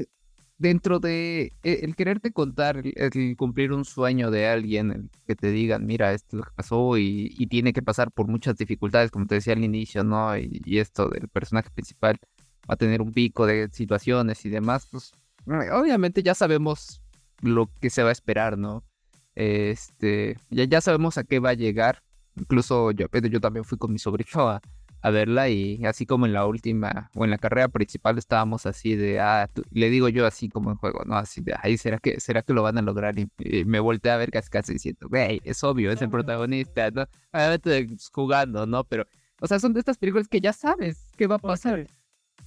dentro 0.58 0.98
de 0.98 1.52
e, 1.62 1.80
el 1.82 1.94
quererte 1.96 2.32
contar, 2.32 2.82
el, 2.84 3.36
cumplir 3.36 3.72
un 3.72 3.84
sueño 3.84 4.30
de 4.30 4.48
alguien, 4.48 4.90
el 4.90 5.10
que 5.26 5.36
te 5.36 5.50
digan, 5.50 5.86
mira, 5.86 6.12
esto 6.12 6.36
es 6.36 6.38
lo 6.38 6.44
que 6.44 6.52
pasó 6.54 6.98
y, 6.98 7.46
tiene 7.48 7.72
que 7.72 7.82
pasar 7.82 8.10
por 8.10 8.28
muchas 8.28 8.56
dificultades, 8.56 9.10
como 9.10 9.26
te 9.26 9.36
decía 9.36 9.52
al 9.52 9.64
inicio, 9.64 10.04
¿no? 10.04 10.36
Y, 10.36 10.78
esto 10.78 11.08
del 11.08 11.28
personaje 11.28 11.70
principal 11.70 12.16
va 12.68 12.74
a 12.74 12.76
tener 12.76 13.02
un 13.02 13.12
pico 13.12 13.46
de 13.46 13.68
situaciones 13.72 14.44
y 14.44 14.50
demás, 14.50 14.88
pues 14.90 15.12
obviamente 15.46 16.22
ya 16.22 16.34
sabemos 16.34 17.02
lo 17.40 17.70
que 17.80 17.90
se 17.90 18.02
va 18.02 18.08
a 18.08 18.12
esperar, 18.12 18.58
¿no? 18.58 18.84
Este, 19.34 20.36
ya, 20.50 20.64
ya 20.64 20.80
sabemos 20.80 21.18
a 21.18 21.24
qué 21.24 21.38
va 21.38 21.50
a 21.50 21.54
llegar. 21.54 22.02
Incluso 22.36 22.90
yo, 22.90 23.06
yo 23.08 23.40
también 23.40 23.64
fui 23.64 23.78
con 23.78 23.92
mi 23.92 23.98
sobrino 23.98 24.48
a, 24.48 24.60
a 25.02 25.10
verla 25.10 25.48
y 25.48 25.84
así 25.84 26.06
como 26.06 26.26
en 26.26 26.32
la 26.32 26.46
última 26.46 27.10
o 27.14 27.24
en 27.24 27.30
la 27.30 27.38
carrera 27.38 27.68
principal 27.68 28.18
estábamos 28.18 28.66
así 28.66 28.96
de, 28.96 29.20
ah, 29.20 29.48
le 29.70 29.90
digo 29.90 30.08
yo 30.08 30.26
así 30.26 30.48
como 30.48 30.70
en 30.70 30.76
juego, 30.76 31.04
¿no? 31.04 31.16
Así 31.16 31.42
de, 31.42 31.54
ay, 31.60 31.76
¿será 31.78 31.98
que, 31.98 32.20
será 32.20 32.42
que 32.42 32.52
lo 32.52 32.62
van 32.62 32.78
a 32.78 32.82
lograr? 32.82 33.18
Y, 33.18 33.28
me 33.64 33.80
volteé 33.80 34.12
a 34.12 34.16
ver 34.16 34.30
casi 34.30 34.50
casi 34.50 34.72
diciendo, 34.74 35.08
güey, 35.08 35.40
es 35.44 35.62
obvio, 35.64 35.90
es 35.92 36.02
el 36.02 36.10
protagonista, 36.10 36.90
¿no? 36.90 37.06
Obviamente 37.32 37.86
pues, 37.86 38.10
jugando, 38.12 38.66
¿no? 38.66 38.84
Pero, 38.84 39.06
o 39.40 39.46
sea, 39.46 39.58
son 39.58 39.72
de 39.72 39.80
estas 39.80 39.98
películas 39.98 40.28
que 40.28 40.40
ya 40.40 40.52
sabes 40.52 41.10
qué 41.16 41.26
va 41.26 41.36
a 41.36 41.38
pasar. 41.38 41.86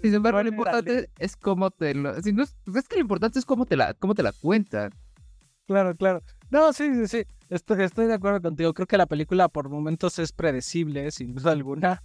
Sin 0.01 0.13
embargo, 0.13 0.41
lo 0.41 0.49
importante 0.49 1.09
es 1.17 1.35
cómo 1.35 1.71
te 1.71 1.93
lo... 1.93 2.21
Si 2.21 2.31
no 2.31 2.43
es, 2.43 2.55
pues, 2.63 2.77
es 2.77 2.87
que 2.87 2.95
lo 2.95 3.01
importante 3.01 3.37
es 3.37 3.45
cómo 3.45 3.65
te 3.65 3.75
la, 3.75 3.93
cómo 3.95 4.15
te 4.15 4.23
la 4.23 4.31
cuentan. 4.31 4.91
Claro, 5.67 5.95
claro. 5.95 6.23
No, 6.49 6.73
sí, 6.73 6.93
sí, 6.95 7.07
sí. 7.07 7.23
Estoy, 7.49 7.83
estoy 7.83 8.07
de 8.07 8.13
acuerdo 8.13 8.41
contigo. 8.41 8.73
Creo 8.73 8.87
que 8.87 8.97
la 8.97 9.05
película 9.05 9.49
por 9.49 9.69
momentos 9.69 10.17
es 10.19 10.31
predecible, 10.31 11.11
sin 11.11 11.35
duda 11.35 11.51
alguna. 11.51 12.01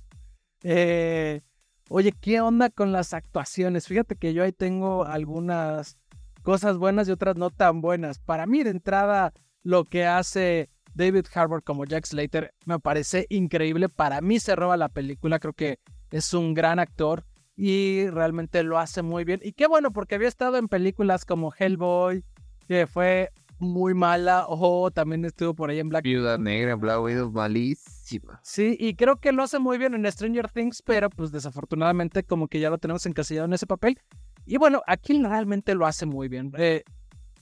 Eh, 0.64 1.42
oye, 1.90 2.12
¿qué 2.12 2.40
onda 2.40 2.70
con 2.70 2.90
las 2.90 3.12
actuaciones? 3.12 3.86
Fíjate 3.86 4.16
que 4.16 4.32
yo 4.32 4.42
ahí 4.42 4.52
tengo 4.52 5.04
algunas 5.04 5.98
cosas 6.42 6.78
buenas 6.78 7.06
y 7.06 7.12
otras 7.12 7.36
no 7.36 7.50
tan 7.50 7.80
buenas. 7.82 8.18
Para 8.18 8.46
mí, 8.46 8.64
de 8.64 8.70
entrada, 8.70 9.32
lo 9.62 9.84
que 9.84 10.06
hace 10.06 10.70
David 10.94 11.26
Harbour 11.34 11.62
como 11.62 11.84
Jack 11.84 12.06
Slater 12.06 12.54
me 12.64 12.80
parece 12.80 13.26
increíble. 13.28 13.88
Para 13.88 14.22
mí 14.22 14.40
se 14.40 14.56
roba 14.56 14.76
la 14.76 14.88
película. 14.88 15.38
Creo 15.38 15.52
que 15.52 15.78
es 16.10 16.32
un 16.32 16.54
gran 16.54 16.78
actor 16.78 17.24
y 17.56 18.08
realmente 18.08 18.62
lo 18.62 18.78
hace 18.78 19.02
muy 19.02 19.24
bien. 19.24 19.40
Y 19.42 19.52
qué 19.52 19.66
bueno, 19.66 19.92
porque 19.92 20.14
había 20.14 20.28
estado 20.28 20.56
en 20.56 20.68
películas 20.68 21.26
como 21.26 21.52
Hellboy, 21.56 22.24
que 22.66 22.86
fue 22.86 23.30
muy 23.64 23.94
mala. 23.94 24.46
Ojo, 24.48 24.90
también 24.90 25.24
estuvo 25.24 25.54
por 25.54 25.70
ahí 25.70 25.80
en 25.80 25.88
Black 25.88 26.04
Viuda 26.04 26.38
Negra, 26.38 26.76
Black 26.76 27.00
Widow, 27.02 27.30
malísima. 27.32 28.40
Sí, 28.42 28.76
y 28.78 28.94
creo 28.94 29.16
que 29.16 29.32
lo 29.32 29.42
hace 29.42 29.58
muy 29.58 29.78
bien 29.78 29.94
en 29.94 30.10
Stranger 30.10 30.50
Things, 30.50 30.82
pero 30.82 31.10
pues 31.10 31.32
desafortunadamente 31.32 32.22
como 32.22 32.48
que 32.48 32.60
ya 32.60 32.70
lo 32.70 32.78
tenemos 32.78 33.04
encasillado 33.06 33.46
en 33.46 33.54
ese 33.54 33.66
papel. 33.66 33.98
Y 34.46 34.58
bueno, 34.58 34.82
aquí 34.86 35.20
realmente 35.22 35.74
lo 35.74 35.86
hace 35.86 36.06
muy 36.06 36.28
bien. 36.28 36.52
Eh, 36.58 36.84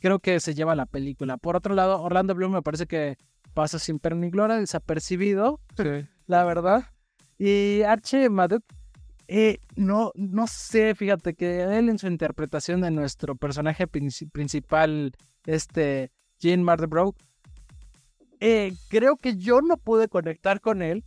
creo 0.00 0.18
que 0.18 0.40
se 0.40 0.54
lleva 0.54 0.74
la 0.74 0.86
película. 0.86 1.36
Por 1.36 1.56
otro 1.56 1.74
lado, 1.74 2.00
Orlando 2.00 2.34
Bloom 2.34 2.52
me 2.52 2.62
parece 2.62 2.86
que 2.86 3.16
pasa 3.54 3.78
sin 3.78 3.98
pena 3.98 4.16
ni 4.16 4.30
gloria, 4.30 4.56
desapercibido, 4.56 5.60
la 6.26 6.44
verdad. 6.44 6.84
Y 7.38 7.82
Archie 7.82 8.28
Maduk, 8.28 8.62
eh, 9.34 9.60
no, 9.76 10.12
no 10.14 10.46
sé, 10.46 10.94
fíjate 10.94 11.32
que 11.32 11.62
él 11.62 11.88
en 11.88 11.98
su 11.98 12.06
interpretación 12.06 12.82
de 12.82 12.90
nuestro 12.90 13.34
personaje 13.34 13.86
principal 13.86 15.16
este 15.46 16.12
Jean 16.38 16.62
Mardebrough, 16.62 17.14
eh, 18.40 18.74
creo 18.90 19.16
que 19.16 19.38
yo 19.38 19.62
no 19.62 19.78
pude 19.78 20.08
conectar 20.08 20.60
con 20.60 20.82
él, 20.82 21.02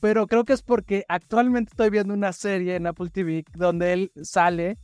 pero 0.00 0.28
creo 0.28 0.44
que 0.44 0.52
es 0.52 0.62
porque 0.62 1.04
actualmente 1.08 1.70
estoy 1.72 1.90
viendo 1.90 2.14
una 2.14 2.32
serie 2.32 2.76
en 2.76 2.86
Apple 2.86 3.10
TV 3.10 3.44
donde 3.56 3.92
él 3.92 4.12
sale. 4.22 4.78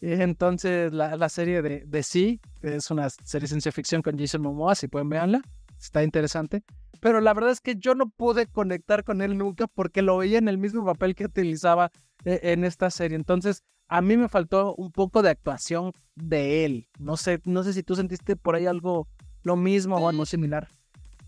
Entonces, 0.00 0.92
la, 0.92 1.28
serie 1.28 1.60
de, 1.60 1.82
de 1.86 2.02
Sí, 2.04 2.40
es 2.62 2.88
una 2.92 3.10
serie 3.10 3.46
de 3.46 3.48
ciencia 3.48 3.72
ficción 3.72 4.00
con 4.00 4.16
Jason 4.16 4.42
Momoa, 4.42 4.76
si 4.76 4.86
pueden 4.86 5.08
verla, 5.08 5.42
está 5.78 6.02
interesante. 6.02 6.62
Pero 7.00 7.20
la 7.20 7.34
verdad 7.34 7.52
es 7.52 7.60
que 7.60 7.76
yo 7.76 7.94
no 7.94 8.08
pude 8.08 8.46
conectar 8.46 9.04
con 9.04 9.20
él 9.20 9.36
nunca 9.36 9.66
porque 9.66 10.02
lo 10.02 10.16
veía 10.16 10.38
en 10.38 10.48
el 10.48 10.58
mismo 10.58 10.84
papel 10.84 11.14
que 11.14 11.26
utilizaba 11.26 11.90
eh, 12.24 12.40
en 12.42 12.64
esta 12.64 12.90
serie. 12.90 13.16
Entonces, 13.16 13.62
a 13.88 14.00
mí 14.00 14.16
me 14.16 14.28
faltó 14.28 14.74
un 14.74 14.90
poco 14.90 15.22
de 15.22 15.30
actuación 15.30 15.92
de 16.14 16.64
él. 16.64 16.88
No 16.98 17.16
sé, 17.16 17.40
no 17.44 17.62
sé 17.62 17.72
si 17.72 17.82
tú 17.82 17.94
sentiste 17.94 18.36
por 18.36 18.54
ahí 18.54 18.66
algo 18.66 19.08
lo 19.42 19.56
mismo 19.56 19.96
o 19.96 20.08
algo 20.08 20.26
similar. 20.26 20.68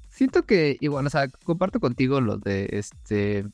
Siento 0.08 0.44
que, 0.44 0.76
igual, 0.80 1.06
o 1.06 1.10
sea, 1.10 1.28
comparto 1.44 1.78
contigo 1.78 2.20
lo 2.20 2.38
de 2.38 2.68
este 2.72 3.46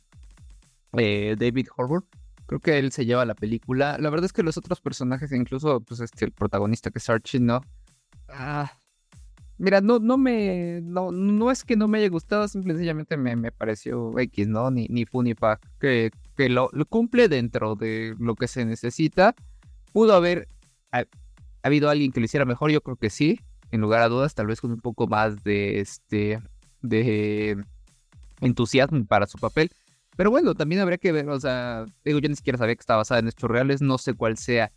eh, 0.96 1.36
David 1.38 1.68
Horvath. 1.76 2.04
Creo 2.46 2.60
que 2.60 2.78
él 2.78 2.92
se 2.92 3.04
lleva 3.04 3.24
la 3.24 3.34
película. 3.34 3.98
La 3.98 4.10
verdad 4.10 4.26
es 4.26 4.32
que 4.32 4.42
los 4.42 4.56
otros 4.56 4.80
personajes, 4.80 5.32
incluso 5.32 5.80
pues 5.80 6.00
este, 6.00 6.26
el 6.26 6.32
protagonista 6.32 6.90
que 6.90 6.98
es 6.98 7.10
Archie, 7.10 7.40
¿no? 7.40 7.60
Ah, 8.28 8.72
mira, 9.58 9.80
no, 9.80 9.99
no 9.99 10.18
me, 10.18 10.80
no, 10.82 11.12
no 11.12 11.50
es 11.50 11.64
que 11.64 11.76
no 11.76 11.88
me 11.88 11.99
haya 11.99 12.08
gustado, 12.08 12.46
simplemente 12.49 13.16
me, 13.16 13.37
me 13.37 13.52
pareció 13.52 14.18
X, 14.18 14.49
¿no? 14.49 14.70
Ni, 14.70 14.87
ni 14.88 15.04
fu 15.04 15.23
ni 15.23 15.34
pa, 15.34 15.61
que 15.80 16.11
que 16.37 16.49
lo, 16.49 16.70
cumple 16.88 17.28
dentro 17.28 17.75
de 17.76 18.14
lo 18.18 18.34
que 18.34 18.49
se 18.49 18.64
necesita. 18.64 19.34
Pudo 19.92 20.14
haber 20.14 20.49
ha, 20.92 21.04
habido 21.62 21.88
alguien 21.88 22.12
que 22.12 22.20
lo 22.20 22.26
hiciera 22.26 22.44
mejor, 22.44 22.70
yo 22.70 22.80
creo 22.82 22.96
que 22.96 23.11
sí, 23.11 23.40
en 23.70 23.80
lugar 23.80 24.02
a 24.02 24.08
dudas, 24.08 24.34
tal 24.34 24.46
vez 24.46 24.61
con 24.61 24.73
un 24.73 24.80
poco 24.80 25.06
más 25.06 25.42
de 25.44 25.80
este 25.80 26.40
de 26.82 27.56
entusiasmo 28.40 29.04
para 29.06 29.26
su 29.26 29.38
papel. 29.38 29.70
Pero 30.16 30.30
bueno, 30.30 30.54
también 30.54 30.80
habría 30.80 30.99
que 30.99 31.12
ver, 31.12 31.28
o 31.28 31.40
sea, 31.40 31.87
digo, 32.04 32.18
yo 32.20 32.28
ni 32.28 32.37
siquiera 32.37 32.58
sabía 32.58 32.76
que 32.76 32.80
estaba 32.80 32.99
basada 32.99 33.20
en 33.20 33.28
hechos 33.28 33.50
reales, 33.50 33.80
no 33.82 33.99
sé 33.99 34.14
cuál 34.14 34.37
sea 34.37 34.70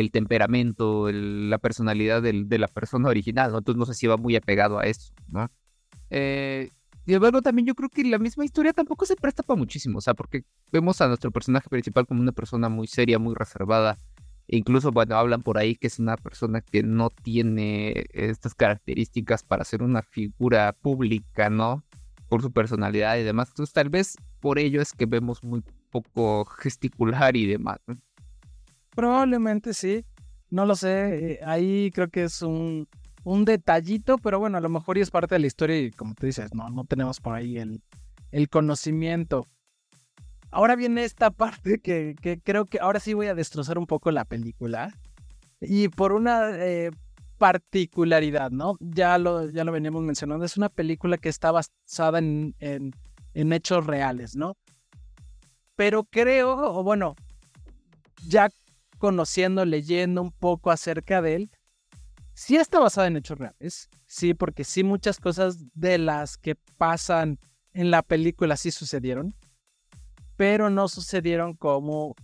el 0.00 0.10
temperamento, 0.10 1.10
la 1.12 1.58
personalidad 1.58 2.20
de 2.20 2.58
la 2.58 2.66
persona 2.68 3.08
original, 3.08 3.52
¿no? 3.52 3.58
Entonces 3.58 3.78
no 3.78 3.86
sé 3.86 3.94
si 3.94 4.06
va 4.08 4.16
muy 4.16 4.34
apegado 4.34 4.78
a 4.78 4.84
eso, 4.84 5.14
¿no? 5.28 5.48
Eh, 6.10 6.70
luego 7.06 7.42
también 7.42 7.66
yo 7.66 7.74
creo 7.74 7.88
que 7.88 8.02
la 8.02 8.18
misma 8.18 8.44
historia 8.44 8.72
tampoco 8.72 9.06
se 9.06 9.14
presta 9.14 9.44
para 9.44 9.56
muchísimo, 9.56 9.98
o 9.98 10.00
sea, 10.00 10.14
porque 10.14 10.42
vemos 10.72 11.00
a 11.00 11.06
nuestro 11.06 11.30
personaje 11.30 11.68
principal 11.68 12.06
como 12.06 12.20
una 12.20 12.32
persona 12.32 12.68
muy 12.68 12.88
seria, 12.88 13.18
muy 13.18 13.34
reservada. 13.34 13.96
E 14.48 14.56
incluso, 14.56 14.90
bueno, 14.90 15.16
hablan 15.16 15.42
por 15.42 15.58
ahí 15.58 15.76
que 15.76 15.86
es 15.86 15.98
una 15.98 16.16
persona 16.16 16.60
que 16.60 16.82
no 16.82 17.08
tiene 17.10 18.04
estas 18.12 18.54
características 18.54 19.42
para 19.42 19.64
ser 19.64 19.82
una 19.82 20.02
figura 20.02 20.72
pública, 20.72 21.48
¿no? 21.50 21.84
Por 22.28 22.42
su 22.42 22.52
personalidad 22.52 23.16
y 23.16 23.22
demás. 23.22 23.50
Entonces, 23.50 23.72
tal 23.72 23.90
vez 23.90 24.16
por 24.40 24.58
ello 24.58 24.82
es 24.82 24.92
que 24.92 25.06
vemos 25.06 25.42
muy 25.44 25.62
poco 25.90 26.44
gesticular 26.44 27.36
y 27.36 27.46
demás. 27.46 27.78
Probablemente 28.94 29.74
sí. 29.74 30.04
No 30.50 30.66
lo 30.66 30.76
sé. 30.76 31.32
Eh, 31.32 31.40
ahí 31.44 31.90
creo 31.92 32.08
que 32.08 32.24
es 32.24 32.42
un 32.42 32.86
un 33.24 33.44
detallito, 33.44 34.18
pero 34.18 34.38
bueno, 34.38 34.58
a 34.58 34.60
lo 34.60 34.68
mejor 34.68 34.98
y 34.98 35.00
es 35.00 35.10
parte 35.10 35.34
de 35.34 35.40
la 35.40 35.46
historia 35.46 35.78
y 35.80 35.90
como 35.90 36.14
tú 36.14 36.26
dices, 36.26 36.54
no, 36.54 36.68
no 36.68 36.84
tenemos 36.84 37.20
por 37.20 37.34
ahí 37.34 37.58
el, 37.58 37.82
el 38.30 38.48
conocimiento. 38.48 39.46
Ahora 40.50 40.76
viene 40.76 41.04
esta 41.04 41.30
parte 41.30 41.78
que, 41.78 42.14
que, 42.20 42.38
creo 42.38 42.66
que 42.66 42.78
ahora 42.78 43.00
sí 43.00 43.14
voy 43.14 43.26
a 43.26 43.34
destrozar 43.34 43.78
un 43.78 43.86
poco 43.86 44.10
la 44.10 44.24
película. 44.24 44.94
Y 45.60 45.88
por 45.88 46.12
una 46.12 46.50
eh, 46.52 46.90
particularidad, 47.38 48.50
¿no? 48.50 48.76
Ya 48.80 49.16
lo, 49.16 49.48
ya 49.48 49.64
lo 49.64 49.72
veníamos 49.72 50.02
mencionando, 50.02 50.44
es 50.44 50.58
una 50.58 50.68
película 50.68 51.16
que 51.16 51.30
está 51.30 51.50
basada 51.50 52.18
en, 52.18 52.54
en, 52.58 52.94
en 53.32 53.52
hechos 53.54 53.86
reales, 53.86 54.36
¿no? 54.36 54.56
Pero 55.76 56.04
creo, 56.04 56.54
o 56.54 56.82
bueno, 56.82 57.16
ya 58.28 58.50
conociendo, 59.04 59.66
leyendo 59.66 60.22
un 60.22 60.32
poco 60.32 60.70
acerca 60.70 61.20
de 61.20 61.34
él, 61.34 61.50
sí 62.32 62.56
está 62.56 62.78
basada 62.78 63.06
en 63.06 63.18
hechos 63.18 63.36
reales, 63.36 63.90
sí, 64.06 64.32
porque 64.32 64.64
sí 64.64 64.82
muchas 64.82 65.20
cosas 65.20 65.58
de 65.74 65.98
las 65.98 66.38
que 66.38 66.54
pasan 66.78 67.38
en 67.74 67.90
la 67.90 68.00
película 68.00 68.56
sí 68.56 68.70
sucedieron, 68.70 69.34
pero 70.36 70.70
no 70.70 70.88
sucedieron 70.88 71.52
como 71.52 72.14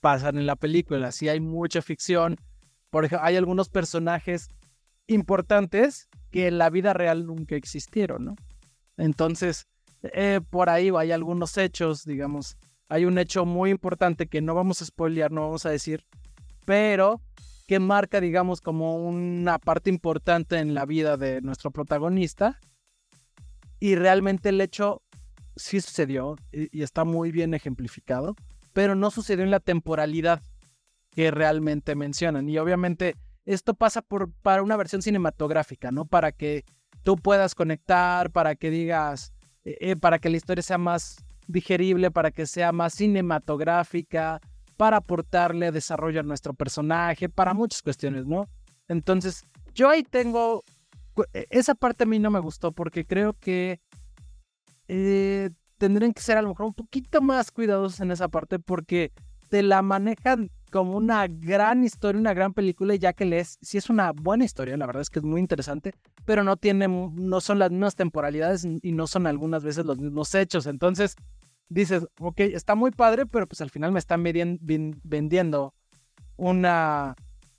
pasan 0.00 0.38
en 0.38 0.46
la 0.46 0.56
película. 0.56 1.12
Sí 1.12 1.28
hay 1.28 1.40
mucha 1.40 1.82
ficción, 1.82 2.38
por 2.88 3.04
ejemplo, 3.04 3.26
hay 3.26 3.36
algunos 3.36 3.68
personajes 3.68 4.48
importantes 5.06 6.08
que 6.30 6.46
en 6.46 6.56
la 6.56 6.70
vida 6.70 6.94
real 6.94 7.26
nunca 7.26 7.54
existieron, 7.54 8.24
¿no? 8.24 8.36
Entonces, 8.96 9.66
eh, 10.04 10.40
por 10.48 10.70
ahí 10.70 10.90
hay 10.96 11.12
algunos 11.12 11.58
hechos, 11.58 12.06
digamos, 12.06 12.56
hay 12.88 13.04
un 13.04 13.18
hecho 13.18 13.44
muy 13.44 13.70
importante 13.70 14.26
que 14.26 14.40
no 14.40 14.54
vamos 14.54 14.82
a 14.82 14.86
spoilear, 14.86 15.30
no 15.30 15.42
vamos 15.42 15.66
a 15.66 15.70
decir, 15.70 16.04
pero 16.64 17.20
que 17.66 17.78
marca, 17.78 18.20
digamos, 18.20 18.60
como 18.60 18.96
una 18.96 19.58
parte 19.58 19.90
importante 19.90 20.58
en 20.58 20.74
la 20.74 20.84
vida 20.84 21.16
de 21.16 21.40
nuestro 21.40 21.70
protagonista. 21.70 22.60
Y 23.80 23.96
realmente 23.96 24.50
el 24.50 24.60
hecho 24.60 25.02
sí 25.56 25.80
sucedió 25.80 26.36
y, 26.52 26.82
está 26.82 27.04
muy 27.04 27.32
bien 27.32 27.54
ejemplificado, 27.54 28.36
pero 28.72 28.94
no 28.94 29.10
sucedió 29.10 29.44
en 29.44 29.50
la 29.50 29.60
temporalidad 29.60 30.42
que 31.10 31.30
realmente 31.30 31.94
mencionan. 31.94 32.48
Y 32.48 32.58
obviamente 32.58 33.16
esto 33.44 33.74
pasa 33.74 34.02
por, 34.02 34.32
para 34.42 34.62
una 34.62 34.76
versión 34.76 35.02
cinematográfica, 35.02 35.90
¿no? 35.90 36.06
Para 36.06 36.32
que 36.32 36.64
tú 37.02 37.16
puedas 37.16 37.54
conectar, 37.54 38.30
para 38.30 38.56
que 38.56 38.70
digas, 38.70 39.32
eh, 39.64 39.76
eh, 39.80 39.96
para 39.96 40.18
que 40.18 40.30
la 40.30 40.36
historia 40.36 40.62
sea 40.62 40.78
más 40.78 41.24
digerible, 41.46 42.10
para 42.10 42.30
que 42.30 42.46
sea 42.46 42.72
más 42.72 42.94
cinematográfica, 42.94 44.40
para 44.76 44.98
aportarle 44.98 45.72
desarrollo 45.72 46.20
a 46.20 46.24
nuestro 46.24 46.54
personaje, 46.54 47.28
para 47.28 47.54
muchas 47.54 47.82
cuestiones, 47.82 48.26
¿no? 48.26 48.48
Entonces, 48.88 49.44
yo 49.74 49.88
ahí 49.88 50.02
tengo, 50.02 50.62
e, 51.32 51.46
esa 51.50 51.74
parte 51.74 52.04
a 52.04 52.06
mí 52.06 52.18
no 52.18 52.30
me 52.30 52.40
gustó 52.40 52.72
porque 52.72 53.04
creo 53.04 53.34
que 53.34 53.80
eh, 54.88 55.50
tendrían 55.78 56.12
que 56.12 56.22
ser 56.22 56.38
a 56.38 56.42
lo 56.42 56.48
mejor 56.48 56.66
un 56.66 56.74
poquito 56.74 57.20
más 57.20 57.50
cuidadosos 57.50 58.00
en 58.00 58.10
esa 58.10 58.28
parte 58.28 58.58
porque 58.58 59.12
te 59.48 59.62
la 59.62 59.82
manejan 59.82 60.50
como 60.74 60.96
una 60.96 61.28
gran 61.28 61.84
historia, 61.84 62.20
una 62.20 62.34
gran 62.34 62.52
película, 62.52 62.96
y 62.96 62.98
ya 62.98 63.12
que 63.12 63.24
lees, 63.24 63.58
sí 63.62 63.78
es 63.78 63.88
una 63.90 64.10
buena 64.10 64.44
historia, 64.44 64.76
la 64.76 64.86
verdad 64.86 65.02
es 65.02 65.08
que 65.08 65.20
es 65.20 65.24
muy 65.24 65.40
interesante, 65.40 65.94
pero 66.24 66.42
no 66.42 66.56
tiene, 66.56 66.88
no 66.88 67.40
son 67.40 67.60
las 67.60 67.70
mismas 67.70 67.94
temporalidades 67.94 68.66
y 68.82 68.90
no 68.90 69.06
son 69.06 69.28
algunas 69.28 69.62
veces 69.62 69.86
los 69.86 69.98
mismos 69.98 70.34
hechos. 70.34 70.66
Entonces, 70.66 71.14
dices, 71.68 72.06
ok, 72.18 72.40
está 72.40 72.74
muy 72.74 72.90
padre, 72.90 73.26
pero 73.26 73.46
pues 73.46 73.60
al 73.60 73.70
final 73.70 73.92
me 73.92 73.98
están 73.98 74.22
vendiendo 74.22 75.74
una 76.36 77.14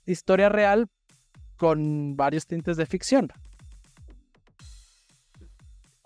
historia 0.06 0.48
real 0.48 0.88
con 1.56 2.16
varios 2.16 2.46
tintes 2.46 2.76
de 2.76 2.86
ficción. 2.86 3.30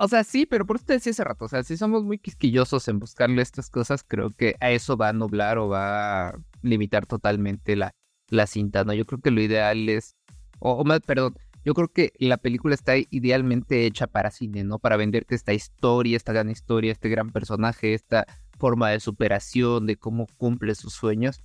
O 0.02 0.08
sea, 0.08 0.24
sí, 0.24 0.46
pero 0.46 0.64
por 0.64 0.76
eso 0.76 0.86
te 0.86 0.94
decía 0.94 1.10
hace 1.10 1.24
rato, 1.24 1.44
o 1.44 1.48
sea, 1.48 1.62
si 1.62 1.76
somos 1.76 2.04
muy 2.04 2.18
quisquillosos 2.18 2.88
en 2.88 2.98
buscarle 2.98 3.42
estas 3.42 3.68
cosas, 3.68 4.02
creo 4.02 4.30
que 4.30 4.56
a 4.60 4.70
eso 4.70 4.96
va 4.96 5.10
a 5.10 5.12
nublar 5.12 5.58
o 5.58 5.68
va 5.68 6.28
a 6.28 6.38
limitar 6.62 7.04
totalmente 7.04 7.76
la, 7.76 7.94
la 8.30 8.46
cinta, 8.46 8.82
¿no? 8.84 8.94
Yo 8.94 9.04
creo 9.04 9.20
que 9.20 9.30
lo 9.30 9.42
ideal 9.42 9.90
es, 9.90 10.16
o, 10.58 10.84
más, 10.84 11.00
perdón, 11.00 11.36
yo 11.64 11.74
creo 11.74 11.88
que 11.88 12.12
la 12.18 12.38
película 12.38 12.74
está 12.74 12.94
idealmente 12.96 13.86
hecha 13.86 14.06
para 14.06 14.30
cine, 14.30 14.64
¿no? 14.64 14.78
Para 14.78 14.96
venderte 14.96 15.34
esta 15.34 15.52
historia, 15.52 16.16
esta 16.16 16.32
gran 16.32 16.50
historia, 16.50 16.92
este 16.92 17.08
gran 17.08 17.30
personaje, 17.30 17.94
esta 17.94 18.26
forma 18.58 18.90
de 18.90 19.00
superación, 19.00 19.86
de 19.86 19.96
cómo 19.96 20.26
cumple 20.38 20.74
sus 20.74 20.94
sueños. 20.94 21.42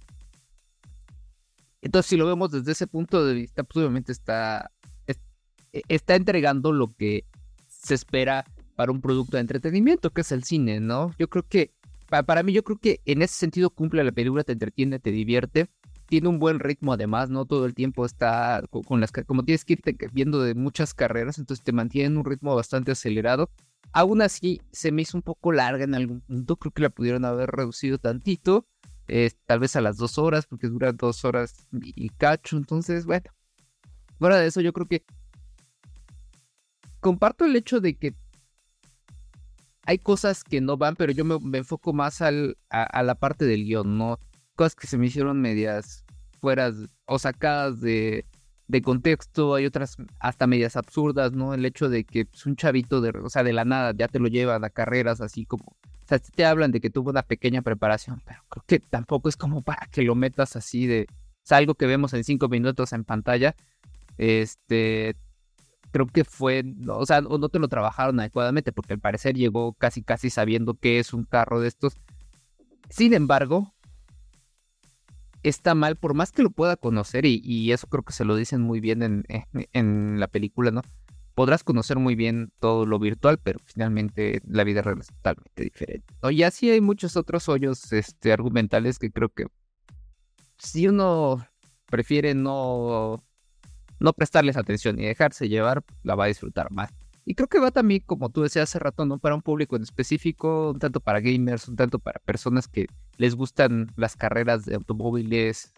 Entonces, 1.81 2.09
si 2.09 2.17
lo 2.17 2.25
vemos 2.25 2.51
desde 2.51 2.71
ese 2.71 2.87
punto 2.87 3.25
de 3.25 3.33
vista, 3.33 3.63
pues 3.63 3.77
obviamente 3.77 4.11
está, 4.11 4.71
está 5.71 6.15
entregando 6.15 6.71
lo 6.71 6.95
que 6.95 7.25
se 7.67 7.93
espera 7.93 8.45
para 8.75 8.91
un 8.91 9.01
producto 9.01 9.37
de 9.37 9.41
entretenimiento, 9.41 10.11
que 10.11 10.21
es 10.21 10.31
el 10.31 10.43
cine, 10.43 10.79
¿no? 10.79 11.13
Yo 11.17 11.29
creo 11.29 11.47
que, 11.47 11.73
para, 12.09 12.43
mí, 12.43 12.53
yo 12.53 12.63
creo 12.63 12.77
que 12.77 13.01
en 13.05 13.21
ese 13.21 13.35
sentido 13.35 13.69
cumple 13.69 14.03
la 14.03 14.11
película, 14.11 14.43
te 14.43 14.53
entretiene, 14.53 14.99
te 14.99 15.11
divierte, 15.11 15.69
tiene 16.07 16.27
un 16.27 16.39
buen 16.39 16.59
ritmo 16.59 16.93
además, 16.93 17.29
¿no? 17.29 17.45
Todo 17.45 17.65
el 17.65 17.73
tiempo 17.73 18.05
está 18.05 18.63
con, 18.69 19.01
las, 19.01 19.11
como 19.11 19.43
tienes 19.43 19.65
que 19.65 19.73
irte 19.73 19.97
viendo 20.13 20.41
de 20.41 20.55
muchas 20.55 20.93
carreras, 20.93 21.37
entonces 21.37 21.63
te 21.63 21.71
mantiene 21.71 22.07
en 22.07 22.17
un 22.17 22.25
ritmo 22.25 22.55
bastante 22.55 22.91
acelerado. 22.91 23.49
Aún 23.91 24.21
así, 24.21 24.61
se 24.71 24.91
me 24.91 25.03
hizo 25.03 25.17
un 25.17 25.21
poco 25.21 25.51
larga 25.51 25.83
en 25.83 25.95
algún 25.95 26.21
punto, 26.21 26.57
creo 26.57 26.71
que 26.71 26.81
la 26.81 26.89
pudieron 26.89 27.25
haber 27.25 27.49
reducido 27.49 27.97
tantito, 27.97 28.67
eh, 29.07 29.31
tal 29.45 29.59
vez 29.59 29.75
a 29.75 29.81
las 29.81 29.97
dos 29.97 30.17
horas, 30.17 30.47
porque 30.47 30.67
dura 30.67 30.91
dos 30.91 31.23
horas 31.25 31.67
y 31.71 32.09
cacho, 32.09 32.57
entonces, 32.57 33.05
bueno. 33.05 33.25
Fuera 34.17 34.37
de 34.37 34.47
eso, 34.47 34.61
yo 34.61 34.71
creo 34.73 34.87
que 34.87 35.03
comparto 37.01 37.45
el 37.45 37.55
hecho 37.55 37.81
de 37.81 37.95
que 37.95 38.15
hay 39.85 39.99
cosas 39.99 40.43
que 40.43 40.61
no 40.61 40.77
van, 40.77 40.95
pero 40.95 41.11
yo 41.11 41.23
me, 41.23 41.57
enfoco 41.57 41.93
más 41.93 42.21
al, 42.21 42.57
a, 42.69 43.03
la 43.03 43.15
parte 43.15 43.45
del 43.45 43.65
guion, 43.65 43.97
¿no? 43.97 44.19
Cosas 44.55 44.75
que 44.75 44.87
se 44.87 44.97
me 44.97 45.07
hicieron 45.07 45.41
medias 45.41 46.05
fuera 46.39 46.71
o 47.05 47.19
sacadas 47.19 47.81
de, 47.81 48.25
de 48.67 48.81
contexto, 48.81 49.55
hay 49.55 49.65
otras 49.65 49.97
hasta 50.19 50.47
medias 50.47 50.75
absurdas, 50.75 51.31
¿no? 51.33 51.53
El 51.53 51.65
hecho 51.65 51.89
de 51.89 52.03
que 52.03 52.21
es 52.21 52.27
pues, 52.27 52.45
un 52.45 52.55
chavito, 52.55 53.01
de, 53.01 53.09
o 53.09 53.29
sea, 53.29 53.43
de 53.43 53.53
la 53.53 53.65
nada 53.65 53.93
ya 53.95 54.07
te 54.07 54.19
lo 54.19 54.27
llevan 54.27 54.63
a 54.63 54.69
carreras 54.69 55.21
así 55.21 55.45
como... 55.45 55.63
O 55.65 56.07
sea, 56.07 56.19
te 56.19 56.45
hablan 56.45 56.71
de 56.71 56.81
que 56.81 56.91
tuvo 56.91 57.09
una 57.09 57.23
pequeña 57.23 57.61
preparación, 57.63 58.21
pero 58.25 58.43
creo 58.47 58.63
que 58.67 58.79
tampoco 58.79 59.27
es 59.27 59.37
como 59.37 59.61
para 59.61 59.87
que 59.87 60.03
lo 60.03 60.15
metas 60.15 60.55
así 60.55 60.85
de... 60.85 61.07
Sea, 61.43 61.57
algo 61.57 61.75
que 61.75 61.85
vemos 61.85 62.13
en 62.13 62.23
cinco 62.23 62.47
minutos 62.47 62.93
en 62.93 63.03
pantalla. 63.03 63.55
Este, 64.17 65.15
creo 65.91 66.07
que 66.07 66.23
fue, 66.23 66.63
o 66.87 67.05
sea, 67.05 67.21
no 67.21 67.49
te 67.49 67.59
lo 67.59 67.67
trabajaron 67.67 68.19
adecuadamente 68.19 68.71
porque 68.71 68.93
al 68.93 68.99
parecer 68.99 69.35
llegó 69.35 69.73
casi 69.73 70.01
casi 70.01 70.29
sabiendo 70.29 70.73
que 70.73 70.99
es 70.99 71.13
un 71.13 71.23
carro 71.23 71.59
de 71.59 71.67
estos. 71.67 71.97
Sin 72.89 73.13
embargo, 73.13 73.74
está 75.49 75.75
mal, 75.75 75.95
por 75.95 76.13
más 76.13 76.31
que 76.31 76.43
lo 76.43 76.49
pueda 76.49 76.75
conocer, 76.75 77.25
y, 77.25 77.71
eso 77.71 77.87
creo 77.87 78.03
que 78.03 78.13
se 78.13 78.25
lo 78.25 78.35
dicen 78.35 78.61
muy 78.61 78.79
bien 78.79 79.03
en, 79.03 79.25
en, 79.73 80.19
la 80.19 80.27
película, 80.27 80.71
¿no? 80.71 80.81
Podrás 81.33 81.63
conocer 81.63 81.97
muy 81.97 82.15
bien 82.15 82.51
todo 82.59 82.85
lo 82.85 82.97
virtual, 82.97 83.39
pero 83.41 83.59
finalmente 83.65 84.41
la 84.47 84.63
vida 84.63 84.81
real 84.81 84.99
es 85.01 85.07
totalmente 85.07 85.63
diferente. 85.63 86.05
Y 86.31 86.43
así 86.43 86.69
hay 86.69 86.81
muchos 86.81 87.17
otros 87.17 87.49
hoyos 87.49 87.91
este, 87.91 88.31
argumentales 88.31 88.99
que 88.99 89.11
creo 89.11 89.29
que 89.29 89.47
si 90.57 90.87
uno 90.87 91.45
prefiere 91.87 92.33
no 92.33 93.21
no 93.99 94.13
prestarles 94.13 94.57
atención 94.57 94.99
y 94.99 95.05
dejarse 95.05 95.49
llevar, 95.49 95.83
la 96.03 96.15
va 96.15 96.25
a 96.25 96.27
disfrutar 96.27 96.71
más. 96.71 96.91
Y 97.25 97.33
creo 97.33 97.47
que 97.47 97.59
va 97.59 97.71
también, 97.71 98.03
como 98.05 98.29
tú 98.29 98.43
decías 98.43 98.69
hace 98.69 98.79
rato, 98.79 99.05
¿no? 99.05 99.17
Para 99.17 99.33
un 99.35 99.41
público 99.41 99.75
en 99.75 99.81
específico, 99.81 100.71
un 100.71 100.79
tanto 100.79 100.99
para 100.99 101.19
gamers, 101.19 101.67
un 101.67 101.75
tanto 101.75 101.97
para 101.97 102.19
personas 102.19 102.67
que 102.67 102.85
les 103.17 103.35
gustan 103.35 103.91
las 103.95 104.15
carreras 104.15 104.65
de 104.65 104.75
automóviles, 104.75 105.73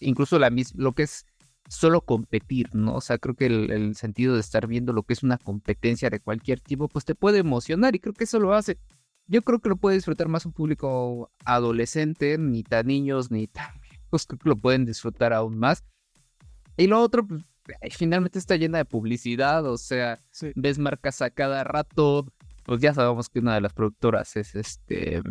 incluso 0.00 0.38
la 0.38 0.50
lo 0.76 0.92
que 0.92 1.02
es 1.02 1.26
solo 1.68 2.02
competir, 2.02 2.72
¿no? 2.74 2.94
O 2.94 3.00
sea, 3.00 3.18
creo 3.18 3.34
que 3.34 3.46
el, 3.46 3.96
sentido 3.96 4.34
de 4.34 4.40
estar 4.40 4.66
viendo 4.68 4.92
lo 4.92 5.02
que 5.02 5.14
es 5.14 5.22
una 5.24 5.38
competencia 5.38 6.08
de 6.08 6.20
cualquier 6.20 6.60
tipo, 6.60 6.88
pues 6.88 7.04
te 7.04 7.14
puede 7.14 7.38
emocionar 7.38 7.96
y 7.96 7.98
creo 7.98 8.14
que 8.14 8.24
eso 8.24 8.38
lo 8.38 8.54
hace. 8.54 8.78
Yo 9.26 9.42
creo 9.42 9.60
que 9.60 9.70
lo 9.70 9.76
puede 9.76 9.96
disfrutar 9.96 10.28
más 10.28 10.46
un 10.46 10.52
público 10.52 11.32
adolescente, 11.44 12.38
ni 12.38 12.62
tan 12.62 12.86
niños, 12.86 13.30
ni 13.30 13.46
tan 13.48 13.70
pues 14.12 14.26
creo 14.26 14.38
que 14.38 14.48
lo 14.50 14.56
pueden 14.56 14.84
disfrutar 14.84 15.32
aún 15.32 15.56
más. 15.58 15.84
Y 16.76 16.86
lo 16.86 17.00
otro, 17.00 17.26
pues 17.26 17.42
finalmente 17.90 18.38
está 18.38 18.56
llena 18.56 18.78
de 18.78 18.84
publicidad, 18.84 19.64
o 19.66 19.78
sea, 19.78 20.18
ves 20.54 20.78
marcas 20.78 21.22
a 21.22 21.30
cada 21.30 21.64
rato. 21.64 22.26
Pues 22.64 22.80
ya 22.80 22.94
sabemos 22.94 23.28
que 23.28 23.40
una 23.40 23.54
de 23.54 23.60
las 23.60 23.72
productoras 23.72 24.36
es 24.36 24.54
este. 24.54 25.22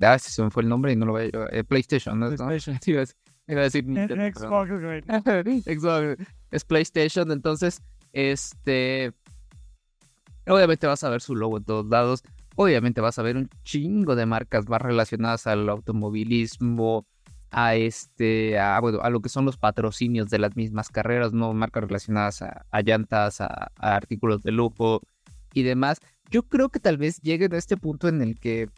Ah, 0.00 0.18
se 0.18 0.42
me 0.42 0.50
fue 0.50 0.62
el 0.62 0.68
nombre 0.68 0.92
y 0.92 0.96
no 0.96 1.06
lo 1.06 1.14
veo. 1.14 1.30
Eh, 1.50 1.64
PlayStation, 1.64 2.18
¿no? 2.18 2.34
PlayStation. 2.34 2.78
Sí, 2.80 2.92
iba 3.48 3.60
a 3.60 3.64
decir 3.64 3.84
Xbox, 3.84 4.70
Xbox. 5.64 6.28
Es 6.50 6.64
PlayStation, 6.64 7.30
entonces, 7.32 7.82
este. 8.12 9.12
Obviamente 10.46 10.86
vas 10.86 11.04
a 11.04 11.10
ver 11.10 11.20
su 11.20 11.36
logo 11.36 11.58
en 11.58 11.64
todos 11.64 11.86
lados. 11.86 12.22
Obviamente 12.56 13.00
vas 13.00 13.18
a 13.18 13.22
ver 13.22 13.36
un 13.36 13.50
chingo 13.62 14.16
de 14.16 14.26
marcas 14.26 14.68
más 14.68 14.80
relacionadas 14.80 15.46
al 15.46 15.68
automovilismo, 15.68 17.06
a 17.50 17.74
este, 17.74 18.58
a, 18.58 18.80
bueno, 18.80 19.00
a 19.00 19.10
lo 19.10 19.20
que 19.20 19.28
son 19.28 19.44
los 19.44 19.56
patrocinios 19.56 20.28
de 20.28 20.38
las 20.38 20.56
mismas 20.56 20.88
carreras, 20.90 21.32
no 21.32 21.52
marcas 21.54 21.84
relacionadas 21.84 22.42
a, 22.42 22.82
llantas, 22.82 23.40
a, 23.40 23.70
artículos 23.76 24.42
de 24.42 24.52
lujo 24.52 25.00
y 25.54 25.62
demás. 25.62 25.98
Yo 26.30 26.42
creo 26.42 26.68
que 26.68 26.80
tal 26.80 26.98
vez 26.98 27.20
lleguen 27.22 27.54
a 27.54 27.58
este 27.58 27.76
punto 27.76 28.08
en 28.08 28.22
el 28.22 28.38
que 28.38 28.68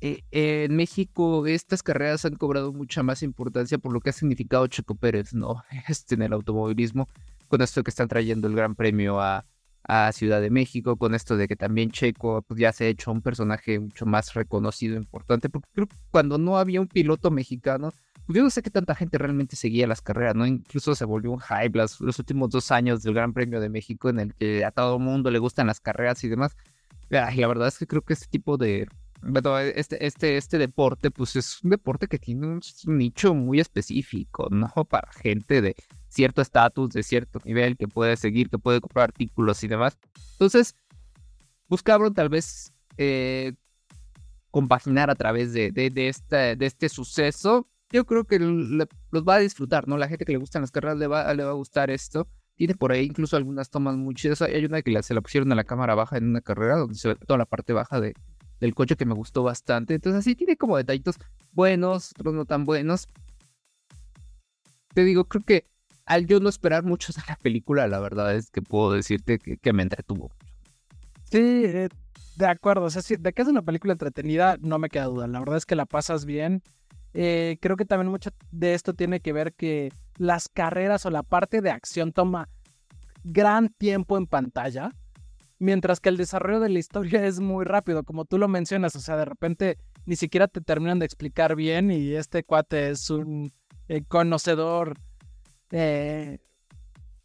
eh, 0.00 0.22
en 0.30 0.76
México 0.76 1.46
estas 1.46 1.82
carreras 1.82 2.24
han 2.24 2.36
cobrado 2.36 2.72
mucha 2.72 3.02
más 3.02 3.22
importancia 3.22 3.78
por 3.78 3.92
lo 3.92 4.00
que 4.00 4.10
ha 4.10 4.12
significado 4.12 4.66
Checo 4.66 4.94
Pérez, 4.94 5.32
¿no? 5.32 5.62
Este, 5.88 6.16
en 6.16 6.22
el 6.22 6.32
automovilismo, 6.32 7.08
con 7.48 7.62
esto 7.62 7.82
que 7.82 7.90
están 7.90 8.08
trayendo 8.08 8.48
el 8.48 8.56
Gran 8.56 8.74
Premio 8.74 9.20
a, 9.20 9.46
a 9.84 10.12
Ciudad 10.12 10.40
de 10.40 10.50
México, 10.50 10.96
con 10.96 11.14
esto 11.14 11.36
de 11.36 11.48
que 11.48 11.56
también 11.56 11.90
Checo 11.90 12.42
pues, 12.42 12.60
ya 12.60 12.72
se 12.72 12.84
ha 12.84 12.88
hecho 12.88 13.10
un 13.10 13.22
personaje 13.22 13.78
mucho 13.80 14.06
más 14.06 14.34
reconocido, 14.34 14.96
importante, 14.96 15.48
porque 15.48 15.68
creo 15.72 15.86
que 15.86 15.96
cuando 16.10 16.38
no 16.38 16.58
había 16.58 16.80
un 16.80 16.88
piloto 16.88 17.30
mexicano, 17.30 17.92
pues, 18.26 18.36
yo 18.36 18.42
no 18.42 18.50
sé 18.50 18.62
qué 18.62 18.70
tanta 18.70 18.94
gente 18.94 19.18
realmente 19.18 19.56
seguía 19.56 19.86
las 19.86 20.00
carreras, 20.00 20.34
¿no? 20.34 20.46
Incluso 20.46 20.94
se 20.94 21.04
volvió 21.04 21.32
un 21.32 21.40
hype 21.40 21.76
los, 21.76 22.00
últimos 22.00 22.50
dos 22.50 22.70
años 22.70 23.02
del 23.02 23.14
Gran 23.14 23.32
Premio 23.32 23.60
de 23.60 23.68
México 23.68 24.08
en 24.08 24.20
el 24.20 24.34
que 24.34 24.64
a 24.64 24.70
todo 24.70 24.98
mundo 24.98 25.30
le 25.30 25.38
gustan 25.38 25.66
las 25.66 25.80
carreras 25.80 26.22
y 26.24 26.28
demás. 26.28 26.56
Y 27.10 27.14
la 27.14 27.48
verdad 27.48 27.68
es 27.68 27.78
que 27.78 27.86
creo 27.86 28.02
que 28.02 28.14
este 28.14 28.28
tipo 28.28 28.56
de, 28.56 28.88
bueno, 29.22 29.58
este, 29.58 30.06
este, 30.06 30.36
este 30.36 30.58
deporte, 30.58 31.10
pues 31.10 31.36
es 31.36 31.62
un 31.62 31.70
deporte 31.70 32.06
que 32.06 32.18
tiene 32.18 32.46
un 32.46 32.60
nicho 32.86 33.34
muy 33.34 33.60
específico, 33.60 34.48
¿no? 34.50 34.68
Para 34.88 35.10
gente 35.12 35.60
de 35.60 35.76
cierto 36.12 36.42
estatus, 36.42 36.90
de 36.90 37.02
cierto 37.02 37.40
nivel, 37.44 37.76
que 37.76 37.88
puede 37.88 38.16
seguir, 38.16 38.50
que 38.50 38.58
puede 38.58 38.80
comprar 38.80 39.04
artículos 39.04 39.64
y 39.64 39.68
demás. 39.68 39.98
Entonces, 40.32 40.74
buscaron 41.68 42.12
tal 42.12 42.28
vez 42.28 42.72
eh, 42.98 43.54
compaginar 44.50 45.10
a 45.10 45.14
través 45.14 45.52
de, 45.52 45.72
de, 45.72 46.08
este, 46.08 46.64
este 46.64 46.88
suceso. 46.88 47.66
Yo 47.90 48.04
creo 48.04 48.24
que 48.24 48.38
los 48.38 49.24
va 49.24 49.36
a 49.36 49.38
disfrutar, 49.38 49.88
¿no? 49.88 49.96
La 49.96 50.08
gente 50.08 50.24
que 50.24 50.32
le 50.32 50.38
gustan 50.38 50.62
las 50.62 50.70
carreras 50.70 50.98
le 50.98 51.06
va, 51.06 51.32
le 51.34 51.44
va 51.44 51.50
a 51.50 51.54
gustar 51.54 51.90
esto. 51.90 52.28
Tiene 52.56 52.74
por 52.74 52.92
ahí 52.92 53.06
incluso 53.06 53.36
algunas 53.36 53.70
tomas 53.70 53.96
muy 53.96 54.14
chidas. 54.14 54.42
Hay 54.42 54.64
una 54.64 54.82
que 54.82 55.02
se 55.02 55.14
la 55.14 55.22
pusieron 55.22 55.50
a 55.52 55.54
la 55.54 55.64
cámara 55.64 55.94
baja 55.94 56.18
en 56.18 56.28
una 56.28 56.42
carrera, 56.42 56.76
donde 56.76 56.94
se 56.94 57.08
ve 57.08 57.16
toda 57.26 57.38
la 57.38 57.46
parte 57.46 57.72
baja 57.72 58.00
de, 58.00 58.14
del 58.60 58.74
coche 58.74 58.96
que 58.96 59.06
me 59.06 59.14
gustó 59.14 59.42
bastante. 59.42 59.94
Entonces 59.94 60.20
así 60.20 60.34
tiene 60.34 60.56
como 60.56 60.76
detallitos 60.76 61.16
buenos, 61.52 62.12
otros 62.18 62.34
no 62.34 62.44
tan 62.44 62.64
buenos. 62.64 63.08
Te 64.94 65.04
digo, 65.04 65.24
creo 65.24 65.42
que 65.44 65.71
al 66.06 66.26
yo 66.26 66.40
no 66.40 66.48
esperar 66.48 66.84
mucho 66.84 67.12
de 67.12 67.22
la 67.28 67.36
película, 67.36 67.86
la 67.86 68.00
verdad 68.00 68.34
es 68.34 68.50
que 68.50 68.62
puedo 68.62 68.92
decirte 68.92 69.38
que, 69.38 69.72
me 69.72 69.82
entretuvo. 69.82 70.30
Sí, 71.30 71.38
eh, 71.38 71.88
de 72.36 72.46
acuerdo. 72.46 72.84
O 72.84 72.90
sea, 72.90 73.02
de 73.18 73.32
que 73.32 73.42
es 73.42 73.48
una 73.48 73.62
película 73.62 73.92
entretenida, 73.92 74.56
no 74.60 74.78
me 74.78 74.88
queda 74.88 75.04
duda. 75.04 75.26
La 75.26 75.38
verdad 75.38 75.56
es 75.56 75.66
que 75.66 75.76
la 75.76 75.86
pasas 75.86 76.24
bien. 76.24 76.62
eh, 77.14 77.58
creo 77.60 77.76
que 77.76 77.84
también 77.84 78.10
mucho 78.10 78.30
de 78.50 78.74
esto 78.74 78.94
tiene 78.94 79.20
que 79.20 79.32
ver 79.32 79.52
que 79.54 79.92
las 80.16 80.48
carreras 80.48 81.04
o 81.06 81.10
la 81.10 81.22
parte 81.22 81.60
de 81.60 81.70
acción 81.70 82.12
toma 82.12 82.48
gran 83.24 83.68
tiempo 83.68 84.16
en 84.16 84.26
pantalla, 84.26 84.90
mientras 85.58 86.00
que 86.00 86.08
el 86.08 86.16
desarrollo 86.16 86.60
de 86.60 86.68
la 86.68 86.78
historia 86.78 87.24
es 87.26 87.40
muy 87.40 87.64
rápido, 87.64 88.04
como 88.04 88.24
tú 88.24 88.38
lo 88.38 88.48
mencionas, 88.48 88.96
o 88.96 89.00
sea, 89.00 89.16
de 89.16 89.24
repente 89.24 89.78
ni 90.04 90.16
siquiera 90.16 90.48
te 90.48 90.60
terminan 90.60 90.98
de 90.98 91.06
explicar 91.06 91.54
bien 91.54 91.90
y 91.90 92.12
este 92.12 92.44
cuate 92.44 92.90
es 92.90 93.08
un 93.10 93.52
eh, 93.88 94.02
conocedor 94.06 94.98
eh, 95.72 96.38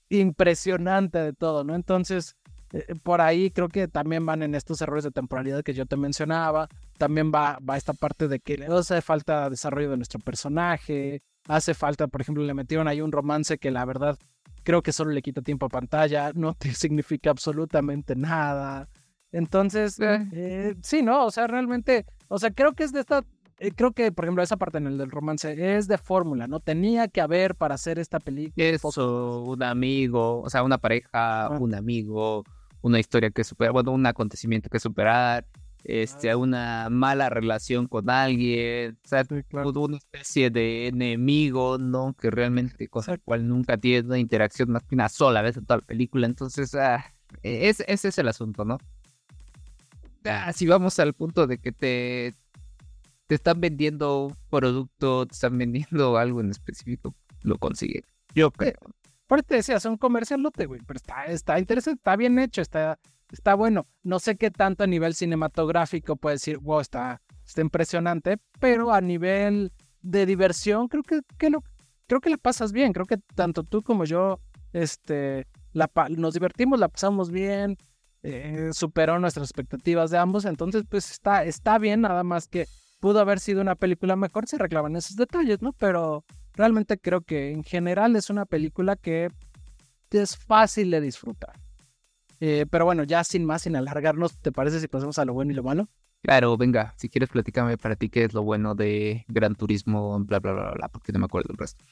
impresionante 0.10 1.19
de 1.19 1.33
todo, 1.33 1.63
¿no? 1.63 1.75
Entonces, 1.75 2.36
eh, 2.73 2.95
por 3.03 3.21
ahí 3.21 3.51
creo 3.51 3.69
que 3.69 3.88
también 3.88 4.25
van 4.25 4.43
en 4.43 4.55
estos 4.55 4.81
errores 4.81 5.03
de 5.03 5.12
temporalidad 5.12 5.63
que 5.63 5.73
yo 5.73 5.86
te 5.86 5.97
mencionaba. 5.97 6.67
También 6.97 7.31
va, 7.31 7.60
va 7.60 7.77
esta 7.77 7.93
parte 7.93 8.27
de 8.27 8.39
que 8.39 8.65
hace 8.65 9.01
falta 9.01 9.49
desarrollo 9.49 9.91
de 9.91 9.97
nuestro 9.97 10.19
personaje. 10.19 11.21
Hace 11.47 11.73
falta, 11.73 12.07
por 12.07 12.21
ejemplo, 12.21 12.43
le 12.43 12.53
metieron 12.53 12.88
ahí 12.88 13.01
un 13.01 13.12
romance 13.12 13.57
que 13.57 13.71
la 13.71 13.86
verdad 13.86 14.17
creo 14.63 14.81
que 14.81 14.91
solo 14.91 15.12
le 15.12 15.21
quita 15.21 15.41
tiempo 15.41 15.67
a 15.67 15.69
pantalla. 15.69 16.31
No 16.33 16.53
te 16.53 16.73
significa 16.73 17.29
absolutamente 17.29 18.15
nada. 18.15 18.89
Entonces, 19.31 19.99
eh. 19.99 20.27
Eh, 20.31 20.75
sí, 20.81 21.01
¿no? 21.03 21.25
O 21.25 21.31
sea, 21.31 21.47
realmente, 21.47 22.05
o 22.27 22.39
sea, 22.39 22.51
creo 22.51 22.73
que 22.73 22.83
es 22.83 22.91
de 22.91 23.01
esta 23.01 23.23
creo 23.75 23.91
que, 23.91 24.11
por 24.11 24.25
ejemplo, 24.25 24.43
esa 24.43 24.57
parte 24.57 24.77
en 24.77 24.87
el 24.87 24.97
del 24.97 25.11
romance 25.11 25.75
es 25.75 25.87
de 25.87 25.97
fórmula, 25.97 26.47
¿no? 26.47 26.59
Tenía 26.59 27.07
que 27.07 27.21
haber 27.21 27.55
para 27.55 27.75
hacer 27.75 27.99
esta 27.99 28.19
película. 28.19 28.65
Eso, 28.65 29.41
un 29.41 29.63
amigo, 29.63 30.41
o 30.41 30.49
sea, 30.49 30.63
una 30.63 30.77
pareja, 30.77 31.49
un 31.59 31.73
amigo, 31.73 32.43
una 32.81 32.99
historia 32.99 33.31
que 33.31 33.43
superar, 33.43 33.73
bueno, 33.73 33.91
un 33.91 34.05
acontecimiento 34.05 34.69
que 34.69 34.79
superar, 34.79 35.45
este, 35.83 36.35
una 36.35 36.89
mala 36.89 37.29
relación 37.29 37.87
con 37.87 38.09
alguien, 38.09 38.97
o 39.03 39.07
sea, 39.07 39.25
una 39.51 39.97
especie 39.97 40.49
de 40.49 40.87
enemigo, 40.87 41.77
¿no? 41.77 42.13
Que 42.19 42.29
realmente, 42.29 42.87
cosa 42.87 43.13
la 43.13 43.17
cual 43.17 43.47
nunca 43.47 43.77
tiene 43.77 44.07
una 44.07 44.19
interacción 44.19 44.71
más 44.71 44.83
que 44.83 44.95
una 44.95 45.09
sola 45.09 45.41
vez 45.41 45.57
en 45.57 45.65
toda 45.65 45.79
la 45.79 45.85
película, 45.85 46.27
entonces, 46.27 46.75
ah, 46.75 47.05
e, 47.41 47.69
ese 47.69 48.07
es 48.07 48.17
el 48.17 48.27
asunto, 48.27 48.65
¿no? 48.65 48.77
Ah, 50.25 50.51
si 50.51 50.67
vamos 50.67 50.99
al 50.99 51.13
punto 51.13 51.47
de 51.47 51.57
que 51.57 51.71
te, 51.71 52.35
te 53.27 53.35
están 53.35 53.61
vendiendo 53.61 54.27
un 54.27 54.35
producto, 54.49 55.25
te 55.25 55.33
están 55.33 55.57
vendiendo 55.57 56.17
algo 56.17 56.41
en 56.41 56.49
específico, 56.49 57.13
lo 57.41 57.57
consigue. 57.57 58.03
Yo 58.33 58.51
creo. 58.51 58.77
Por 59.27 59.43
te 59.43 59.55
decía, 59.55 59.75
es 59.75 59.85
un 59.85 59.97
comercial 59.97 60.41
lote, 60.41 60.65
güey, 60.65 60.81
pero 60.87 60.97
está, 60.97 61.25
está 61.25 61.59
interesante, 61.59 61.99
está 61.99 62.15
bien 62.15 62.39
hecho, 62.39 62.61
está, 62.61 62.97
está 63.29 63.55
bueno. 63.55 63.85
No 64.03 64.19
sé 64.19 64.37
qué 64.37 64.51
tanto 64.51 64.85
a 64.85 64.87
nivel 64.87 65.13
cinematográfico 65.13 66.15
puede 66.15 66.35
decir, 66.35 66.59
wow, 66.59 66.79
está, 66.79 67.21
está 67.45 67.59
impresionante, 67.59 68.37
pero 68.59 68.93
a 68.93 69.01
nivel 69.01 69.73
de 70.01 70.25
diversión, 70.25 70.87
creo 70.87 71.03
que, 71.03 71.19
que 71.37 71.49
lo, 71.49 71.61
creo 72.07 72.21
que 72.21 72.29
la 72.29 72.37
pasas 72.37 72.71
bien. 72.71 72.93
Creo 72.93 73.05
que 73.05 73.17
tanto 73.35 73.63
tú 73.63 73.83
como 73.83 74.05
yo, 74.05 74.39
este, 74.71 75.45
la, 75.73 75.91
nos 76.09 76.33
divertimos, 76.33 76.79
la 76.79 76.87
pasamos 76.87 77.29
bien, 77.29 77.77
eh, 78.23 78.69
superó 78.71 79.19
nuestras 79.19 79.49
expectativas 79.49 80.09
de 80.09 80.17
ambos. 80.17 80.45
Entonces, 80.45 80.83
pues 80.89 81.11
está, 81.11 81.43
está 81.43 81.77
bien, 81.79 82.01
nada 82.01 82.23
más 82.23 82.47
que 82.47 82.65
pudo 82.99 83.19
haber 83.19 83.39
sido 83.39 83.62
una 83.62 83.75
película 83.75 84.15
mejor, 84.15 84.47
se 84.47 84.57
reclaman 84.57 84.95
esos 84.95 85.15
detalles, 85.15 85.62
¿no? 85.62 85.73
Pero 85.73 86.25
realmente 86.53 86.97
creo 86.97 87.21
que 87.21 87.51
en 87.51 87.63
general 87.63 88.15
es 88.15 88.29
una 88.29 88.45
película 88.45 88.95
que 88.95 89.29
es 90.12 90.38
fácil 90.38 90.91
de 90.91 91.01
disfrutar. 91.01 91.53
Eh, 92.39 92.65
pero 92.69 92.86
bueno, 92.86 93.03
ya 93.03 93.23
sin 93.23 93.45
más, 93.45 93.63
sin 93.63 93.75
alargarnos, 93.75 94.38
¿te 94.39 94.51
parece 94.51 94.79
si 94.79 94.88
pasamos 94.88 95.17
a 95.17 95.25
lo 95.25 95.33
bueno 95.33 95.51
y 95.51 95.55
lo 95.55 95.63
malo? 95.63 95.89
Claro, 96.21 96.57
venga, 96.57 96.93
si 96.97 97.10
quieres 97.10 97.29
platícame 97.29 97.77
para 97.77 97.95
ti 97.95 98.10
qué 98.10 98.23
es 98.23 98.33
lo 98.33 98.43
bueno 98.43 98.75
de 98.75 99.25
Gran 99.27 99.55
Turismo, 99.55 100.19
bla, 100.19 100.39
bla, 100.39 100.53
bla, 100.53 100.71
bla, 100.71 100.88
porque 100.89 101.12
no 101.12 101.19
me 101.19 101.25
acuerdo 101.25 101.47
del 101.49 101.57
resto. 101.57 101.83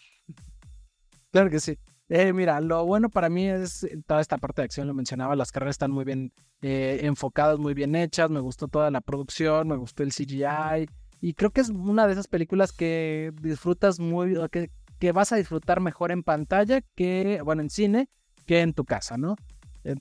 Claro 1.32 1.50
que 1.50 1.60
sí. 1.60 1.78
Eh, 2.08 2.34
mira, 2.34 2.62
lo 2.62 2.86
bueno 2.86 3.10
para 3.10 3.30
mí 3.30 3.48
es 3.48 3.88
toda 4.06 4.22
esta 4.22 4.38
parte 4.38 4.62
de 4.62 4.66
acción, 4.66 4.88
lo 4.88 4.94
mencionaba, 4.94 5.36
las 5.36 5.52
carreras 5.52 5.74
están 5.74 5.92
muy 5.92 6.06
bien 6.06 6.32
eh, 6.62 7.00
enfocadas, 7.02 7.58
muy 7.58 7.74
bien 7.74 7.96
hechas, 7.96 8.30
me 8.30 8.40
gustó 8.40 8.68
toda 8.68 8.92
la 8.92 9.02
producción, 9.02 9.68
me 9.68 9.76
gustó 9.76 10.04
el 10.04 10.12
CGI, 10.12 10.88
y 11.20 11.34
creo 11.34 11.50
que 11.50 11.62
es 11.62 11.70
una 11.70 12.06
de 12.06 12.14
esas 12.14 12.28
películas 12.28 12.72
que 12.72 13.32
disfrutas 13.42 14.00
muy, 14.00 14.36
que, 14.50 14.70
que 15.00 15.12
vas 15.12 15.32
a 15.32 15.38
disfrutar 15.38 15.82
mejor 15.82 16.12
en 16.12 16.22
pantalla 16.22 16.82
que, 16.96 17.42
bueno, 17.44 17.64
en 17.64 17.72
cine, 17.72 18.10
que 18.46 18.62
en 18.62 18.74
tu 18.74 18.86
casa, 18.86 19.18
¿no? 19.18 19.36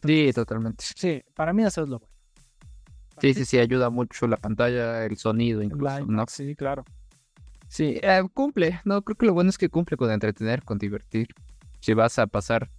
sí, 0.03 0.31
totalmente. 0.35 0.85
Sí, 0.97 1.23
para 1.35 1.53
mí 1.53 1.65
eso 1.65 1.83
es 1.83 1.89
lo 1.89 1.99
bueno. 2.01 2.15
Sí, 3.21 3.33
sí, 3.33 3.45
sí, 3.45 3.59
ayuda 3.59 3.91
mucho 3.91 4.27
la 4.27 4.37
pantalla, 4.37 5.05
el 5.05 5.17
sonido 5.17 5.63
incluso, 5.63 6.05
¿no? 6.07 6.25
Sí, 6.29 6.55
claro. 6.57 6.85
Sí, 7.69 7.99
eh, 8.03 8.23
cumple, 8.33 8.81
no, 8.85 9.03
creo 9.03 9.17
que 9.17 9.27
lo 9.27 9.35
bueno 9.35 9.51
es 9.51 9.59
que 9.59 9.69
cumple 9.69 9.97
con 9.97 10.11
entretener, 10.11 10.63
con 10.63 10.79
divertir. 10.79 11.29
Si 11.85 11.93
vas 11.93 12.19
a 12.19 12.27
pasar 12.27 12.71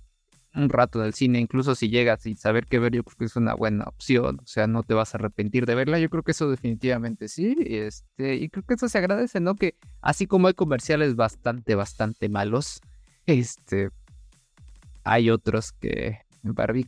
un 0.56 0.68
rato 0.68 1.00
del 1.00 1.14
cine, 1.14 1.40
incluso 1.40 1.76
si 1.76 1.90
llegas 1.90 2.26
y 2.26 2.34
saber 2.34 2.66
qué 2.66 2.80
ver, 2.80 2.92
yo 2.92 3.04
creo 3.04 3.18
que 3.20 3.26
es 3.26 3.36
una 3.36 3.54
buena 3.54 3.84
opción, 3.84 4.40
o 4.42 4.48
sea, 4.48 4.66
no 4.66 4.82
te 4.82 4.96
vas 4.96 5.14
a 5.14 5.20
arrepentir 5.20 5.68
de 5.68 5.76
verla, 5.76 6.00
yo 6.00 6.10
creo 6.10 6.24
que 6.24 6.32
eso 6.32 6.50
definitivamente 6.50 7.28
sí, 7.28 7.56
este, 7.68 8.34
y 8.34 8.50
creo 8.50 8.64
que 8.66 8.74
eso 8.74 8.90
se 8.90 8.98
agradece, 8.98 9.40
¿no? 9.40 9.54
Que 9.54 9.76
así 10.02 10.26
como 10.26 10.48
hay 10.48 10.56
comerciales 10.56 11.16
bastante, 11.16 11.76
bastante 11.76 12.30
malos, 12.30 12.82
este, 13.28 13.92
hay 15.04 15.30
otros 15.30 15.72
que, 15.72 16.22
Barbie, 16.42 16.88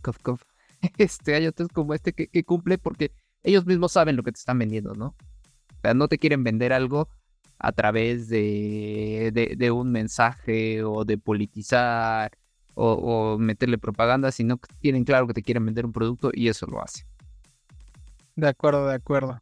este, 0.98 1.36
hay 1.36 1.46
otros 1.46 1.68
como 1.72 1.94
este 1.94 2.14
que 2.14 2.44
cumple 2.46 2.80
porque 2.80 3.12
ellos 3.44 3.68
mismos 3.68 3.92
saben 3.92 4.16
lo 4.16 4.24
que 4.24 4.32
te 4.32 4.40
están 4.40 4.58
vendiendo, 4.58 4.96
¿no? 4.96 5.08
O 5.10 5.82
sea, 5.84 5.94
no 5.94 6.08
te 6.08 6.18
quieren 6.18 6.44
vender 6.44 6.74
algo 6.74 7.10
a 7.60 7.72
través 7.72 8.30
de, 8.30 9.56
de, 9.58 9.72
un 9.72 9.92
mensaje 9.92 10.84
o 10.84 11.06
de 11.06 11.18
politizar 11.18 12.38
o, 12.76 13.38
meterle 13.40 13.78
propaganda, 13.78 14.32
sino 14.32 14.58
que 14.58 14.74
tienen 14.80 15.04
claro 15.04 15.26
que 15.28 15.34
te 15.34 15.42
quieren 15.42 15.66
vender 15.66 15.86
un 15.86 15.94
producto 15.94 16.30
y 16.34 16.48
eso 16.48 16.68
lo 16.68 16.82
hace. 16.82 17.06
De 18.36 18.48
acuerdo, 18.48 18.88
de 18.88 18.96
acuerdo. 18.96 19.40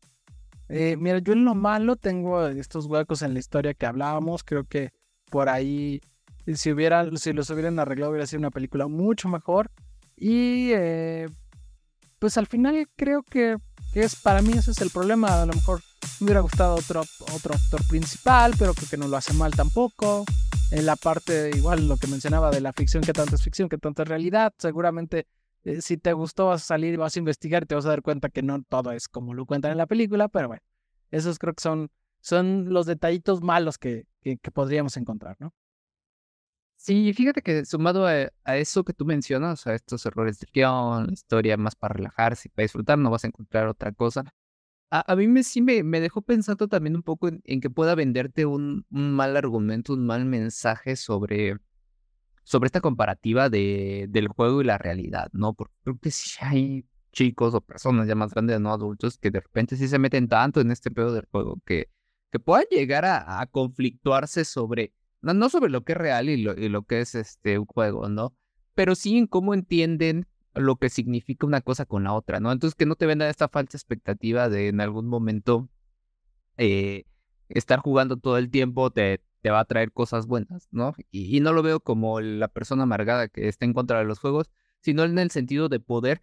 Eh, 0.69 0.95
mira, 0.97 1.19
yo 1.19 1.34
en 1.34 1.43
lo 1.43 1.54
malo 1.54 1.97
tengo 1.97 2.47
estos 2.47 2.86
huecos 2.86 3.21
en 3.21 3.34
la 3.34 3.39
historia 3.39 3.73
que 3.73 3.86
hablábamos. 3.86 4.43
Creo 4.43 4.63
que 4.63 4.91
por 5.30 5.49
ahí, 5.49 6.01
si, 6.54 6.71
hubiera, 6.71 7.06
si 7.17 7.34
los 7.34 7.49
hubieran 7.49 7.78
arreglado, 7.78 8.12
hubiera 8.12 8.25
sido 8.25 8.39
una 8.39 8.51
película 8.51 8.88
mucho 8.88 9.28
mejor. 9.28 9.69
Y 10.15 10.71
eh, 10.73 11.28
pues 12.19 12.38
al 12.38 12.47
final 12.47 12.88
creo 12.95 13.21
que, 13.23 13.58
es 13.93 14.15
para 14.15 14.41
mí 14.41 14.54
ese 14.54 14.71
es 14.71 14.82
el 14.82 14.89
problema. 14.89 15.41
A 15.41 15.45
lo 15.45 15.54
mejor 15.54 15.82
me 16.19 16.25
hubiera 16.25 16.41
gustado 16.41 16.75
otro, 16.75 17.03
otro 17.33 17.53
actor 17.53 17.85
principal, 17.87 18.53
pero 18.57 18.73
creo 18.73 18.89
que 18.89 18.97
no 18.97 19.07
lo 19.07 19.17
hace 19.17 19.33
mal 19.33 19.51
tampoco 19.51 20.25
en 20.71 20.85
la 20.85 20.95
parte, 20.95 21.51
igual 21.55 21.87
lo 21.87 21.97
que 21.97 22.07
mencionaba 22.07 22.51
de 22.51 22.61
la 22.61 22.73
ficción, 22.73 23.03
que 23.03 23.13
tanto 23.13 23.35
es 23.35 23.43
ficción, 23.43 23.69
que 23.69 23.77
tanto 23.77 24.03
es 24.03 24.07
realidad. 24.07 24.53
Seguramente 24.57 25.27
eh, 25.65 25.81
si 25.81 25.97
te 25.97 26.13
gustó 26.13 26.47
vas 26.47 26.63
a 26.63 26.65
salir 26.65 26.93
y 26.93 26.97
vas 26.97 27.15
a 27.15 27.19
investigar 27.19 27.63
y 27.63 27.65
te 27.65 27.75
vas 27.75 27.85
a 27.85 27.89
dar 27.89 28.03
cuenta 28.03 28.29
que 28.29 28.43
no 28.43 28.61
todo 28.63 28.91
es 28.91 29.07
como 29.07 29.33
lo 29.33 29.45
cuentan 29.45 29.71
en 29.71 29.79
la 29.79 29.87
película, 29.87 30.27
pero 30.27 30.47
bueno, 30.47 30.61
esos 31.11 31.39
creo 31.39 31.53
que 31.55 31.61
son, 31.61 31.89
son 32.21 32.71
los 32.71 32.85
detallitos 32.85 33.41
malos 33.41 33.77
que, 33.79 34.05
que, 34.21 34.37
podríamos 34.51 34.95
encontrar, 34.97 35.37
¿no? 35.39 35.53
Sí, 36.77 37.13
fíjate 37.13 37.41
que 37.41 37.65
sumado 37.65 38.05
a, 38.05 38.29
eso 38.57 38.83
que 38.83 38.93
tú 38.93 39.05
mencionas, 39.05 39.65
a 39.65 39.73
estos 39.73 40.05
errores 40.05 40.39
de 40.39 40.47
guion, 40.53 41.11
historia 41.11 41.57
más 41.57 41.75
para 41.75 41.95
relajarse 41.95 42.47
y 42.47 42.51
para 42.51 42.65
disfrutar, 42.65 42.99
no 42.99 43.09
vas 43.09 43.23
a 43.23 43.27
encontrar 43.27 43.67
otra 43.67 43.91
cosa. 43.91 44.23
A, 45.05 45.15
mí 45.15 45.27
me, 45.27 45.43
sí 45.43 45.62
me, 45.62 45.84
me, 45.84 45.99
dejó 45.99 46.21
pensando 46.21 46.67
también 46.67 46.95
un 46.95 47.03
poco 47.03 47.27
en, 47.27 47.62
que 47.62 47.69
pueda 47.69 47.95
venderte 47.95 48.45
un, 48.45 48.86
mal 48.89 49.36
argumento, 49.36 49.93
un 49.93 50.05
mal 50.05 50.25
mensaje 50.25 50.95
sobre, 50.95 51.58
sobre 52.43 52.67
esta 52.67 52.81
comparativa 52.81 53.49
de, 53.49 54.08
del 54.10 54.27
juego 54.27 54.62
y 54.62 54.65
la 54.65 54.77
realidad, 54.77 55.29
¿no? 55.34 55.53
Porque 55.53 55.75
creo 55.84 55.97
que 55.99 56.12
sí 56.12 56.38
hay 56.41 56.86
chicos 57.12 57.53
o 57.53 57.62
personas 57.62 58.08
ya 58.08 58.15
más 58.15 58.34
grandes, 58.34 58.60
no 58.60 58.71
adultos, 58.71 59.17
que 59.17 59.31
de 59.31 59.39
repente 59.39 59.77
sí 59.77 59.88
se 59.88 59.99
meten 59.99 60.27
tanto 60.27 60.62
en 60.62 60.71
este 60.71 60.91
pedo 60.91 61.13
del 61.13 61.25
juego 61.31 61.60
que, 61.65 61.89
que 62.31 62.39
puedan 62.39 62.65
llegar 62.69 63.05
a, 63.05 63.45
conflictuarse 63.51 64.45
sobre, 64.45 64.93
no, 65.21 65.34
no, 65.34 65.49
sobre 65.49 65.71
lo 65.71 65.84
que 65.84 65.93
es 65.93 65.97
real 65.97 66.29
y 66.29 66.43
lo, 66.43 66.53
y 66.53 66.69
lo 66.69 66.84
que 66.84 67.01
es 67.01 67.15
este, 67.15 67.58
un 67.60 67.65
juego, 67.65 68.10
¿no? 68.10 68.36
Pero 68.75 68.95
sí 68.95 69.17
en 69.17 69.27
cómo 69.27 69.53
entienden 69.53 70.27
lo 70.55 70.77
que 70.77 70.89
significa 70.89 71.45
una 71.45 71.61
cosa 71.61 71.85
con 71.85 72.03
la 72.03 72.13
otra, 72.13 72.39
¿no? 72.39 72.51
Entonces 72.51 72.75
que 72.75 72.85
no 72.85 72.95
te 72.95 73.05
venda 73.05 73.29
esta 73.29 73.49
falsa 73.49 73.77
expectativa 73.77 74.49
de 74.49 74.69
en 74.69 74.81
algún 74.81 75.07
momento 75.07 75.69
eh, 76.57 77.05
estar 77.49 77.79
jugando 77.79 78.17
todo 78.17 78.37
el 78.37 78.49
tiempo 78.49 78.91
te, 78.91 79.21
te 79.41 79.51
va 79.51 79.59
a 79.59 79.65
traer 79.65 79.91
cosas 79.91 80.27
buenas, 80.27 80.67
¿no? 80.71 80.95
Y, 81.11 81.39
no 81.41 81.53
lo 81.53 81.63
veo 81.63 81.79
como 81.79 82.21
la 82.21 82.47
persona 82.47 82.83
amargada 82.83 83.27
que 83.27 83.47
está 83.47 83.65
en 83.65 83.73
contra 83.73 83.99
de 83.99 84.05
los 84.05 84.19
juegos, 84.19 84.49
sino 84.81 85.03
en 85.03 85.19
el 85.19 85.31
sentido 85.31 85.69
de 85.69 85.79
poder 85.79 86.21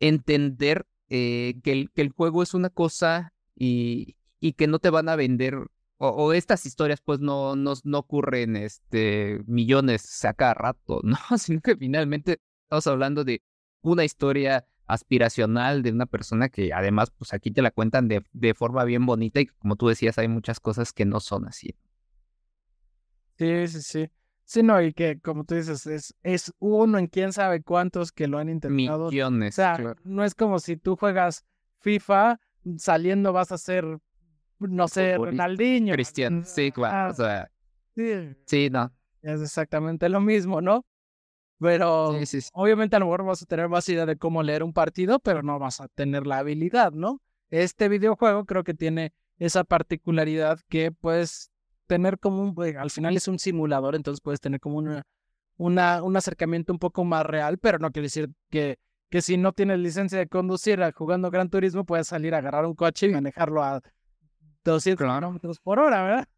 entender 0.00 0.86
eh, 1.08 1.54
que, 1.62 1.72
el, 1.72 1.90
que 1.92 2.02
el 2.02 2.10
juego 2.10 2.42
es 2.42 2.54
una 2.54 2.70
cosa 2.70 3.32
y, 3.54 4.16
y 4.40 4.54
que 4.54 4.66
no 4.66 4.78
te 4.78 4.90
van 4.90 5.08
a 5.08 5.16
vender 5.16 5.66
o, 6.04 6.32
estas 6.32 6.66
historias 6.66 7.00
pues 7.00 7.20
no, 7.20 7.54
no, 7.54 7.74
no 7.84 7.98
ocurren 7.98 8.56
este, 8.56 9.40
millones 9.46 10.24
a 10.24 10.34
cada 10.34 10.54
rato, 10.54 11.00
¿no? 11.04 11.16
Sino 11.38 11.60
que 11.60 11.76
finalmente 11.76 12.40
estamos 12.72 12.86
hablando 12.86 13.24
de 13.24 13.42
una 13.82 14.02
historia 14.04 14.66
aspiracional 14.86 15.82
de 15.82 15.90
una 15.90 16.06
persona 16.06 16.48
que 16.48 16.72
además, 16.72 17.10
pues 17.10 17.34
aquí 17.34 17.50
te 17.50 17.60
la 17.60 17.70
cuentan 17.70 18.08
de, 18.08 18.24
de 18.32 18.54
forma 18.54 18.84
bien 18.84 19.04
bonita 19.04 19.40
y 19.40 19.46
como 19.46 19.76
tú 19.76 19.88
decías, 19.88 20.16
hay 20.16 20.28
muchas 20.28 20.58
cosas 20.58 20.94
que 20.94 21.04
no 21.04 21.20
son 21.20 21.46
así. 21.46 21.74
Sí, 23.36 23.68
sí, 23.68 23.82
sí. 23.82 24.10
Sí, 24.44 24.62
no, 24.62 24.80
y 24.80 24.92
que 24.92 25.20
como 25.20 25.44
tú 25.44 25.54
dices, 25.54 25.86
es, 25.86 26.14
es 26.22 26.52
uno 26.58 26.98
en 26.98 27.06
quién 27.08 27.32
sabe 27.32 27.62
cuántos 27.62 28.10
que 28.10 28.26
lo 28.26 28.38
han 28.38 28.48
intentado. 28.48 29.10
Millones. 29.10 29.54
O 29.54 29.56
sea, 29.56 29.94
no 30.04 30.24
es 30.24 30.34
como 30.34 30.58
si 30.58 30.76
tú 30.76 30.96
juegas 30.96 31.44
FIFA, 31.80 32.40
saliendo 32.78 33.32
vas 33.32 33.52
a 33.52 33.58
ser, 33.58 33.84
no 34.58 34.88
sé, 34.88 35.16
Ronaldinho. 35.18 35.92
Cristian, 35.94 36.44
sí, 36.46 36.72
claro. 36.72 37.12
O 37.12 37.14
sea, 37.14 37.50
sí, 37.94 38.34
sí, 38.46 38.70
no. 38.70 38.90
es 39.20 39.42
exactamente 39.42 40.08
lo 40.08 40.20
mismo, 40.20 40.60
¿no? 40.60 40.86
Pero 41.62 42.18
Sí, 42.18 42.26
sí, 42.26 42.40
sí. 42.42 42.50
obviamente 42.52 42.96
a 42.96 42.98
lo 42.98 43.06
mejor 43.06 43.24
vas 43.24 43.40
a 43.42 43.46
tener 43.46 43.68
más 43.68 43.88
idea 43.88 44.04
de 44.04 44.16
cómo 44.16 44.42
leer 44.42 44.62
un 44.64 44.72
partido, 44.72 45.20
pero 45.20 45.42
no 45.42 45.58
vas 45.58 45.80
a 45.80 45.88
tener 45.88 46.26
la 46.26 46.38
habilidad, 46.38 46.92
¿no? 46.92 47.20
Este 47.50 47.88
videojuego 47.88 48.44
creo 48.44 48.64
que 48.64 48.74
tiene 48.74 49.12
esa 49.38 49.62
particularidad 49.64 50.58
que 50.68 50.90
puedes 50.92 51.50
tener 51.86 52.18
como 52.18 52.42
un, 52.42 52.76
al 52.76 52.90
final 52.90 53.16
es 53.16 53.28
un 53.28 53.38
simulador, 53.38 53.94
entonces 53.94 54.20
puedes 54.20 54.40
tener 54.40 54.60
como 54.60 54.78
una, 54.78 55.04
una, 55.56 56.02
un 56.02 56.16
acercamiento 56.16 56.72
un 56.72 56.78
poco 56.78 57.04
más 57.04 57.24
real, 57.24 57.58
pero 57.58 57.78
no 57.78 57.90
quiere 57.92 58.06
decir 58.06 58.30
que, 58.50 58.78
que 59.10 59.22
si 59.22 59.36
no 59.36 59.52
tienes 59.52 59.78
licencia 59.78 60.18
de 60.18 60.26
conducir 60.26 60.82
a- 60.82 60.92
jugando 60.92 61.30
Gran 61.30 61.48
Turismo, 61.50 61.84
puedes 61.84 62.08
salir 62.08 62.34
a 62.34 62.38
agarrar 62.38 62.64
un 62.66 62.74
coche 62.74 63.06
y 63.06 63.10
manejarlo 63.12 63.62
a 63.62 63.80
200 64.64 65.04
Claro. 65.04 65.18
kilómetros 65.26 65.60
por 65.60 65.78
hora, 65.78 66.02
¿verdad? 66.02 66.28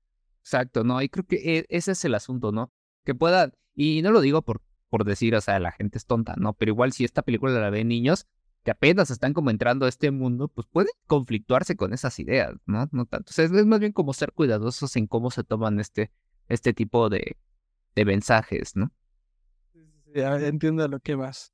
Exacto, 0.41 0.85
¿no? 0.85 1.01
Y 1.01 1.09
creo 1.09 1.25
que 1.25 1.37
e- 1.59 1.67
ese 1.69 1.93
es 1.93 2.05
el 2.05 2.15
asunto, 2.15 2.53
¿no? 2.53 2.71
Que 3.05 3.15
pueda, 3.15 3.51
y 3.75 4.03
no 4.03 4.11
lo 4.11 4.21
digo 4.21 4.43
por, 4.43 4.61
por 4.95 5.05
decir, 5.05 5.35
o 5.35 5.41
sea, 5.41 5.59
la 5.59 5.73
gente 5.73 5.99
es 5.99 6.07
tonta, 6.07 6.35
¿no? 6.37 6.53
Pero 6.53 6.71
igual 6.71 6.93
si 6.93 7.05
esta 7.05 7.23
película 7.23 7.59
la 7.59 7.69
ven 7.69 7.89
niños 7.89 8.29
que 8.63 8.71
apenas 8.71 9.11
están 9.11 9.33
como 9.33 9.51
entrando 9.51 9.87
a 9.87 9.89
este 9.89 10.13
mundo, 10.13 10.47
pues 10.47 10.69
pueden 10.69 10.93
conflictuarse 11.09 11.75
con 11.75 11.93
esas 11.93 12.17
ideas, 12.21 12.55
¿no? 12.65 12.89
No 12.93 13.05
tanto. 13.05 13.31
O 13.31 13.33
sea, 13.33 13.45
es, 13.45 13.51
más 13.51 13.81
bien 13.81 13.91
como 13.91 14.13
ser 14.13 14.31
cuidadosos 14.31 14.95
en 14.95 15.09
cómo 15.09 15.33
se 15.33 15.43
toman 15.43 15.81
este, 15.81 16.13
este 16.49 16.73
tipo 16.75 17.09
de, 17.09 17.37
mensajes, 17.97 18.77
¿no? 18.77 18.93
Ya 20.15 20.37
entiendo 20.37 20.85
a 20.85 20.87
lo 20.87 21.01
que 21.01 21.17
vas. 21.17 21.53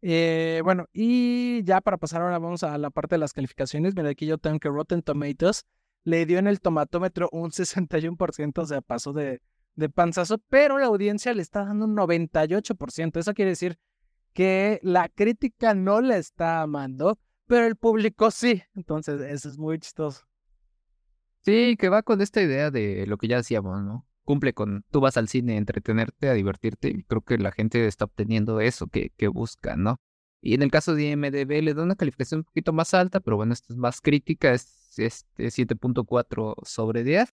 Eh, 0.00 0.60
bueno, 0.64 0.88
y 0.92 1.62
ya 1.62 1.82
para 1.82 1.98
pasar 1.98 2.22
ahora 2.22 2.40
vamos 2.40 2.64
a 2.64 2.76
la 2.78 2.90
parte 2.90 3.14
de 3.14 3.20
las 3.20 3.32
calificaciones. 3.32 3.94
Mira, 3.94 4.08
aquí 4.08 4.26
yo 4.26 4.38
tengo 4.38 4.58
que 4.58 4.68
Rotten 4.68 5.02
Tomatoes 5.02 5.66
le 6.02 6.26
dio 6.26 6.40
en 6.40 6.48
el 6.48 6.60
tomatómetro 6.60 7.28
un 7.30 7.52
61%, 7.52 8.58
o 8.58 8.66
sea, 8.66 8.80
pasó 8.80 9.12
de, 9.12 9.40
de 9.74 9.88
panzazo, 9.88 10.38
pero 10.48 10.78
la 10.78 10.86
audiencia 10.86 11.34
le 11.34 11.42
está 11.42 11.64
dando 11.64 11.86
un 11.86 11.96
98%. 11.96 13.18
Eso 13.18 13.34
quiere 13.34 13.50
decir 13.50 13.78
que 14.32 14.80
la 14.82 15.08
crítica 15.08 15.74
no 15.74 16.00
la 16.00 16.16
está 16.16 16.62
amando, 16.62 17.18
pero 17.46 17.66
el 17.66 17.76
público 17.76 18.30
sí. 18.30 18.62
Entonces, 18.74 19.20
eso 19.20 19.48
es 19.48 19.58
muy 19.58 19.78
chistoso. 19.78 20.22
Sí, 21.40 21.76
que 21.76 21.88
va 21.88 22.02
con 22.02 22.20
esta 22.20 22.40
idea 22.40 22.70
de 22.70 23.06
lo 23.06 23.18
que 23.18 23.28
ya 23.28 23.36
decíamos, 23.36 23.82
¿no? 23.82 24.06
Cumple 24.24 24.52
con, 24.52 24.84
tú 24.90 25.00
vas 25.00 25.16
al 25.16 25.28
cine 25.28 25.54
a 25.54 25.56
entretenerte, 25.56 26.28
a 26.28 26.34
divertirte, 26.34 26.88
y 26.88 27.02
creo 27.02 27.22
que 27.22 27.38
la 27.38 27.50
gente 27.50 27.86
está 27.86 28.04
obteniendo 28.04 28.60
eso 28.60 28.86
que, 28.86 29.10
que 29.16 29.26
busca, 29.26 29.76
¿no? 29.76 29.96
Y 30.40 30.54
en 30.54 30.62
el 30.62 30.70
caso 30.70 30.94
de 30.94 31.10
IMDB 31.10 31.62
le 31.62 31.74
da 31.74 31.82
una 31.82 31.96
calificación 31.96 32.40
un 32.40 32.44
poquito 32.44 32.72
más 32.72 32.94
alta, 32.94 33.20
pero 33.20 33.36
bueno, 33.36 33.52
esta 33.52 33.72
es 33.72 33.76
más 33.76 34.00
crítica, 34.00 34.52
es 34.52 34.98
este 34.98 35.46
7.4 35.46 36.54
sobre 36.64 37.04
10. 37.04 37.32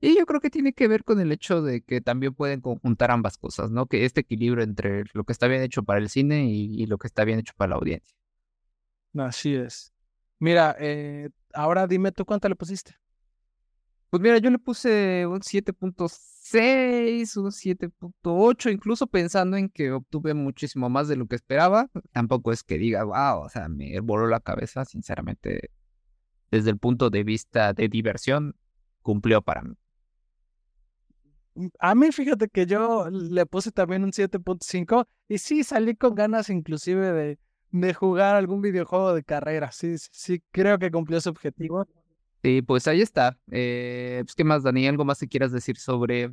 Y 0.00 0.16
yo 0.16 0.26
creo 0.26 0.40
que 0.40 0.50
tiene 0.50 0.72
que 0.72 0.86
ver 0.86 1.02
con 1.02 1.20
el 1.20 1.32
hecho 1.32 1.60
de 1.60 1.82
que 1.82 2.00
también 2.00 2.34
pueden 2.34 2.60
conjuntar 2.60 3.10
ambas 3.10 3.36
cosas, 3.36 3.70
¿no? 3.70 3.86
Que 3.86 4.04
este 4.04 4.20
equilibrio 4.20 4.62
entre 4.62 5.04
lo 5.12 5.24
que 5.24 5.32
está 5.32 5.48
bien 5.48 5.62
hecho 5.62 5.82
para 5.82 5.98
el 5.98 6.08
cine 6.08 6.44
y, 6.46 6.82
y 6.82 6.86
lo 6.86 6.98
que 6.98 7.08
está 7.08 7.24
bien 7.24 7.40
hecho 7.40 7.52
para 7.56 7.70
la 7.70 7.76
audiencia. 7.76 8.16
Así 9.16 9.54
es. 9.54 9.92
Mira, 10.38 10.76
eh, 10.78 11.30
ahora 11.52 11.86
dime 11.86 12.12
tú 12.12 12.24
cuánto 12.24 12.48
le 12.48 12.54
pusiste. 12.54 12.94
Pues 14.10 14.22
mira, 14.22 14.38
yo 14.38 14.50
le 14.50 14.58
puse 14.58 15.26
un 15.26 15.40
7.6, 15.40 17.36
un 17.36 17.50
7.8, 17.50 18.72
incluso 18.72 19.06
pensando 19.06 19.56
en 19.56 19.68
que 19.68 19.92
obtuve 19.92 20.32
muchísimo 20.32 20.88
más 20.88 21.08
de 21.08 21.16
lo 21.16 21.26
que 21.26 21.36
esperaba. 21.36 21.90
Tampoco 22.12 22.52
es 22.52 22.62
que 22.62 22.78
diga, 22.78 23.04
wow, 23.04 23.42
o 23.44 23.48
sea, 23.50 23.68
me 23.68 24.00
voló 24.00 24.26
la 24.26 24.40
cabeza, 24.40 24.84
sinceramente. 24.86 25.70
Desde 26.50 26.70
el 26.70 26.78
punto 26.78 27.10
de 27.10 27.24
vista 27.24 27.74
de 27.74 27.88
diversión, 27.88 28.56
cumplió 29.02 29.42
para 29.42 29.62
mí. 29.62 29.74
A 31.78 31.94
mí, 31.94 32.12
fíjate 32.12 32.48
que 32.48 32.66
yo 32.66 33.08
le 33.10 33.46
puse 33.46 33.72
también 33.72 34.04
un 34.04 34.12
7.5 34.12 35.06
y 35.28 35.38
sí 35.38 35.64
salí 35.64 35.96
con 35.96 36.14
ganas 36.14 36.50
inclusive 36.50 37.12
de, 37.12 37.38
de 37.70 37.94
jugar 37.94 38.36
algún 38.36 38.60
videojuego 38.60 39.14
de 39.14 39.24
carrera. 39.24 39.72
Sí, 39.72 39.98
sí, 39.98 40.08
sí, 40.12 40.42
creo 40.50 40.78
que 40.78 40.90
cumplió 40.90 41.20
su 41.20 41.30
objetivo. 41.30 41.86
Sí, 42.42 42.62
pues 42.62 42.86
ahí 42.86 43.00
está. 43.00 43.36
Eh, 43.50 44.22
pues, 44.24 44.34
¿qué 44.34 44.44
más, 44.44 44.62
Dani? 44.62 44.86
¿Algo 44.86 45.04
más 45.04 45.18
que 45.18 45.28
quieras 45.28 45.52
decir 45.52 45.76
sobre 45.76 46.32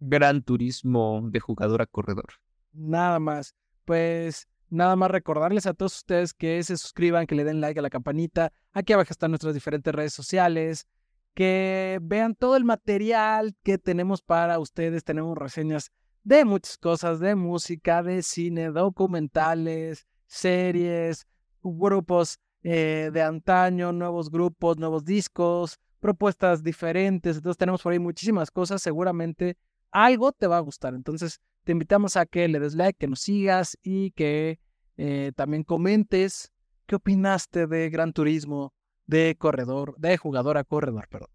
Gran 0.00 0.42
Turismo 0.42 1.22
de 1.30 1.40
jugador 1.40 1.80
a 1.80 1.86
corredor? 1.86 2.26
Nada 2.72 3.20
más. 3.20 3.54
Pues 3.84 4.48
nada 4.70 4.96
más 4.96 5.10
recordarles 5.10 5.66
a 5.66 5.74
todos 5.74 5.96
ustedes 5.96 6.34
que 6.34 6.62
se 6.64 6.76
suscriban, 6.76 7.26
que 7.26 7.36
le 7.36 7.44
den 7.44 7.60
like 7.60 7.78
a 7.78 7.82
la 7.82 7.90
campanita. 7.90 8.52
Aquí 8.72 8.92
abajo 8.92 9.12
están 9.12 9.30
nuestras 9.30 9.54
diferentes 9.54 9.94
redes 9.94 10.12
sociales. 10.12 10.88
Que 11.34 11.98
vean 12.02 12.34
todo 12.34 12.56
el 12.56 12.64
material 12.64 13.54
que 13.62 13.78
tenemos 13.78 14.22
para 14.22 14.58
ustedes. 14.58 15.04
Tenemos 15.04 15.36
reseñas 15.36 15.90
de 16.22 16.44
muchas 16.44 16.78
cosas, 16.78 17.20
de 17.20 17.34
música, 17.34 18.02
de 18.02 18.22
cine, 18.22 18.70
documentales, 18.70 20.06
series, 20.26 21.26
grupos 21.62 22.38
eh, 22.62 23.10
de 23.12 23.22
antaño, 23.22 23.92
nuevos 23.92 24.30
grupos, 24.30 24.78
nuevos 24.78 25.04
discos, 25.04 25.78
propuestas 26.00 26.62
diferentes. 26.62 27.36
Entonces 27.36 27.58
tenemos 27.58 27.82
por 27.82 27.92
ahí 27.92 27.98
muchísimas 27.98 28.50
cosas. 28.50 28.82
Seguramente 28.82 29.56
algo 29.90 30.32
te 30.32 30.46
va 30.46 30.58
a 30.58 30.60
gustar. 30.60 30.94
Entonces 30.94 31.40
te 31.64 31.72
invitamos 31.72 32.16
a 32.16 32.26
que 32.26 32.46
le 32.48 32.60
des 32.60 32.74
like, 32.74 32.98
que 32.98 33.06
nos 33.06 33.20
sigas 33.20 33.78
y 33.82 34.10
que 34.10 34.60
eh, 34.96 35.32
también 35.34 35.64
comentes 35.64 36.52
qué 36.86 36.96
opinaste 36.96 37.66
de 37.66 37.88
Gran 37.88 38.12
Turismo, 38.12 38.73
de 39.06 39.36
corredor, 39.38 39.94
de 39.98 40.16
jugador 40.16 40.58
a 40.58 40.64
corredor, 40.64 41.08
perdón. 41.08 41.30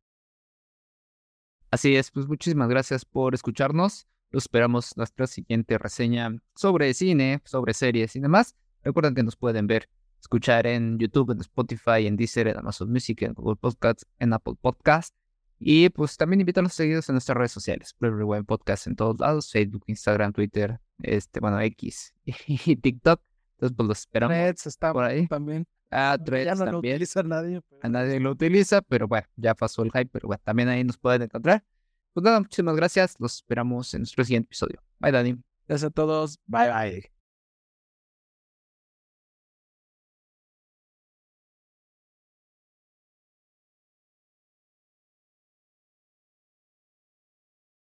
Así 1.72 1.96
es, 1.96 2.10
pues 2.12 2.28
muchísimas 2.28 2.68
gracias 2.68 3.06
por 3.06 3.36
escucharnos. 3.36 4.08
Los 4.32 4.44
esperamos 4.44 4.96
nuestra 4.98 5.28
siguiente 5.28 5.78
reseña 5.78 6.36
sobre 6.56 6.94
cine, 6.94 7.42
sobre 7.46 7.74
series 7.74 8.16
y 8.16 8.20
demás. 8.20 8.56
Recuerden 8.84 9.16
que 9.16 9.24
nos 9.24 9.36
pueden 9.36 9.68
ver, 9.68 9.90
escuchar 10.20 10.68
en 10.68 10.98
YouTube, 10.98 11.32
en 11.32 11.42
Spotify, 11.42 12.08
en 12.08 12.16
Deezer, 12.16 12.48
en 12.48 12.58
Amazon 12.58 12.92
Music, 12.92 13.22
en 13.24 13.34
Google 13.34 13.56
Podcasts, 13.56 14.06
en 14.20 14.34
Apple 14.34 14.56
Podcasts. 14.60 15.16
Y 15.60 15.90
pues 15.90 16.16
también 16.16 16.40
invítanos 16.40 16.72
a 16.72 16.76
seguirnos 16.76 17.10
en 17.10 17.16
nuestras 17.16 17.38
redes 17.38 17.52
sociales, 17.52 17.94
Play 17.94 18.12
Rewind 18.12 18.46
Podcast 18.46 18.88
en 18.88 18.96
todos 18.96 19.20
lados, 19.20 19.52
Facebook, 19.52 19.84
Instagram, 19.88 20.32
Twitter, 20.32 20.80
este, 21.00 21.40
bueno, 21.40 21.60
X 21.60 22.14
y 22.26 22.76
TikTok. 22.78 23.22
Entonces, 23.56 23.76
pues 23.76 23.88
los 23.88 24.00
esperamos 24.00 24.38
Reds 24.38 24.68
está 24.68 24.94
por 24.94 25.04
ahí. 25.04 25.28
también. 25.28 25.68
Ah, 25.92 26.16
ya 26.20 26.24
Threads 26.24 26.60
no 26.60 26.66
lo 26.66 26.72
también. 26.74 26.96
utiliza 26.96 27.24
nadie. 27.24 27.62
pero- 27.68 27.82
A 27.84 27.90
nadie 27.90 28.20
lo 28.20 28.32
utiliza, 28.32 28.82
pero 28.82 29.08
bueno, 29.08 29.28
ya 29.36 29.56
pasó 29.56 29.84
el 29.84 29.92
hype, 29.92 30.10
pero 30.12 30.28
bueno, 30.28 30.42
también 30.44 30.70
ahí 30.70 30.84
nos 30.84 30.98
pueden 30.98 31.24
encontrar. 31.24 31.64
Pues 32.14 32.24
nada, 32.24 32.40
muchísimas 32.40 32.76
gracias. 32.76 33.16
Los 33.20 33.36
esperamos 33.36 33.94
en 33.94 34.02
nuestro 34.02 34.24
siguiente 34.24 34.48
episodio. 34.48 34.82
Bye, 35.00 35.12
Dani. 35.12 35.38
Gracias 35.68 35.90
a 35.90 35.92
todos. 35.92 36.40
Bye 36.48 36.70
bye. 36.72 37.19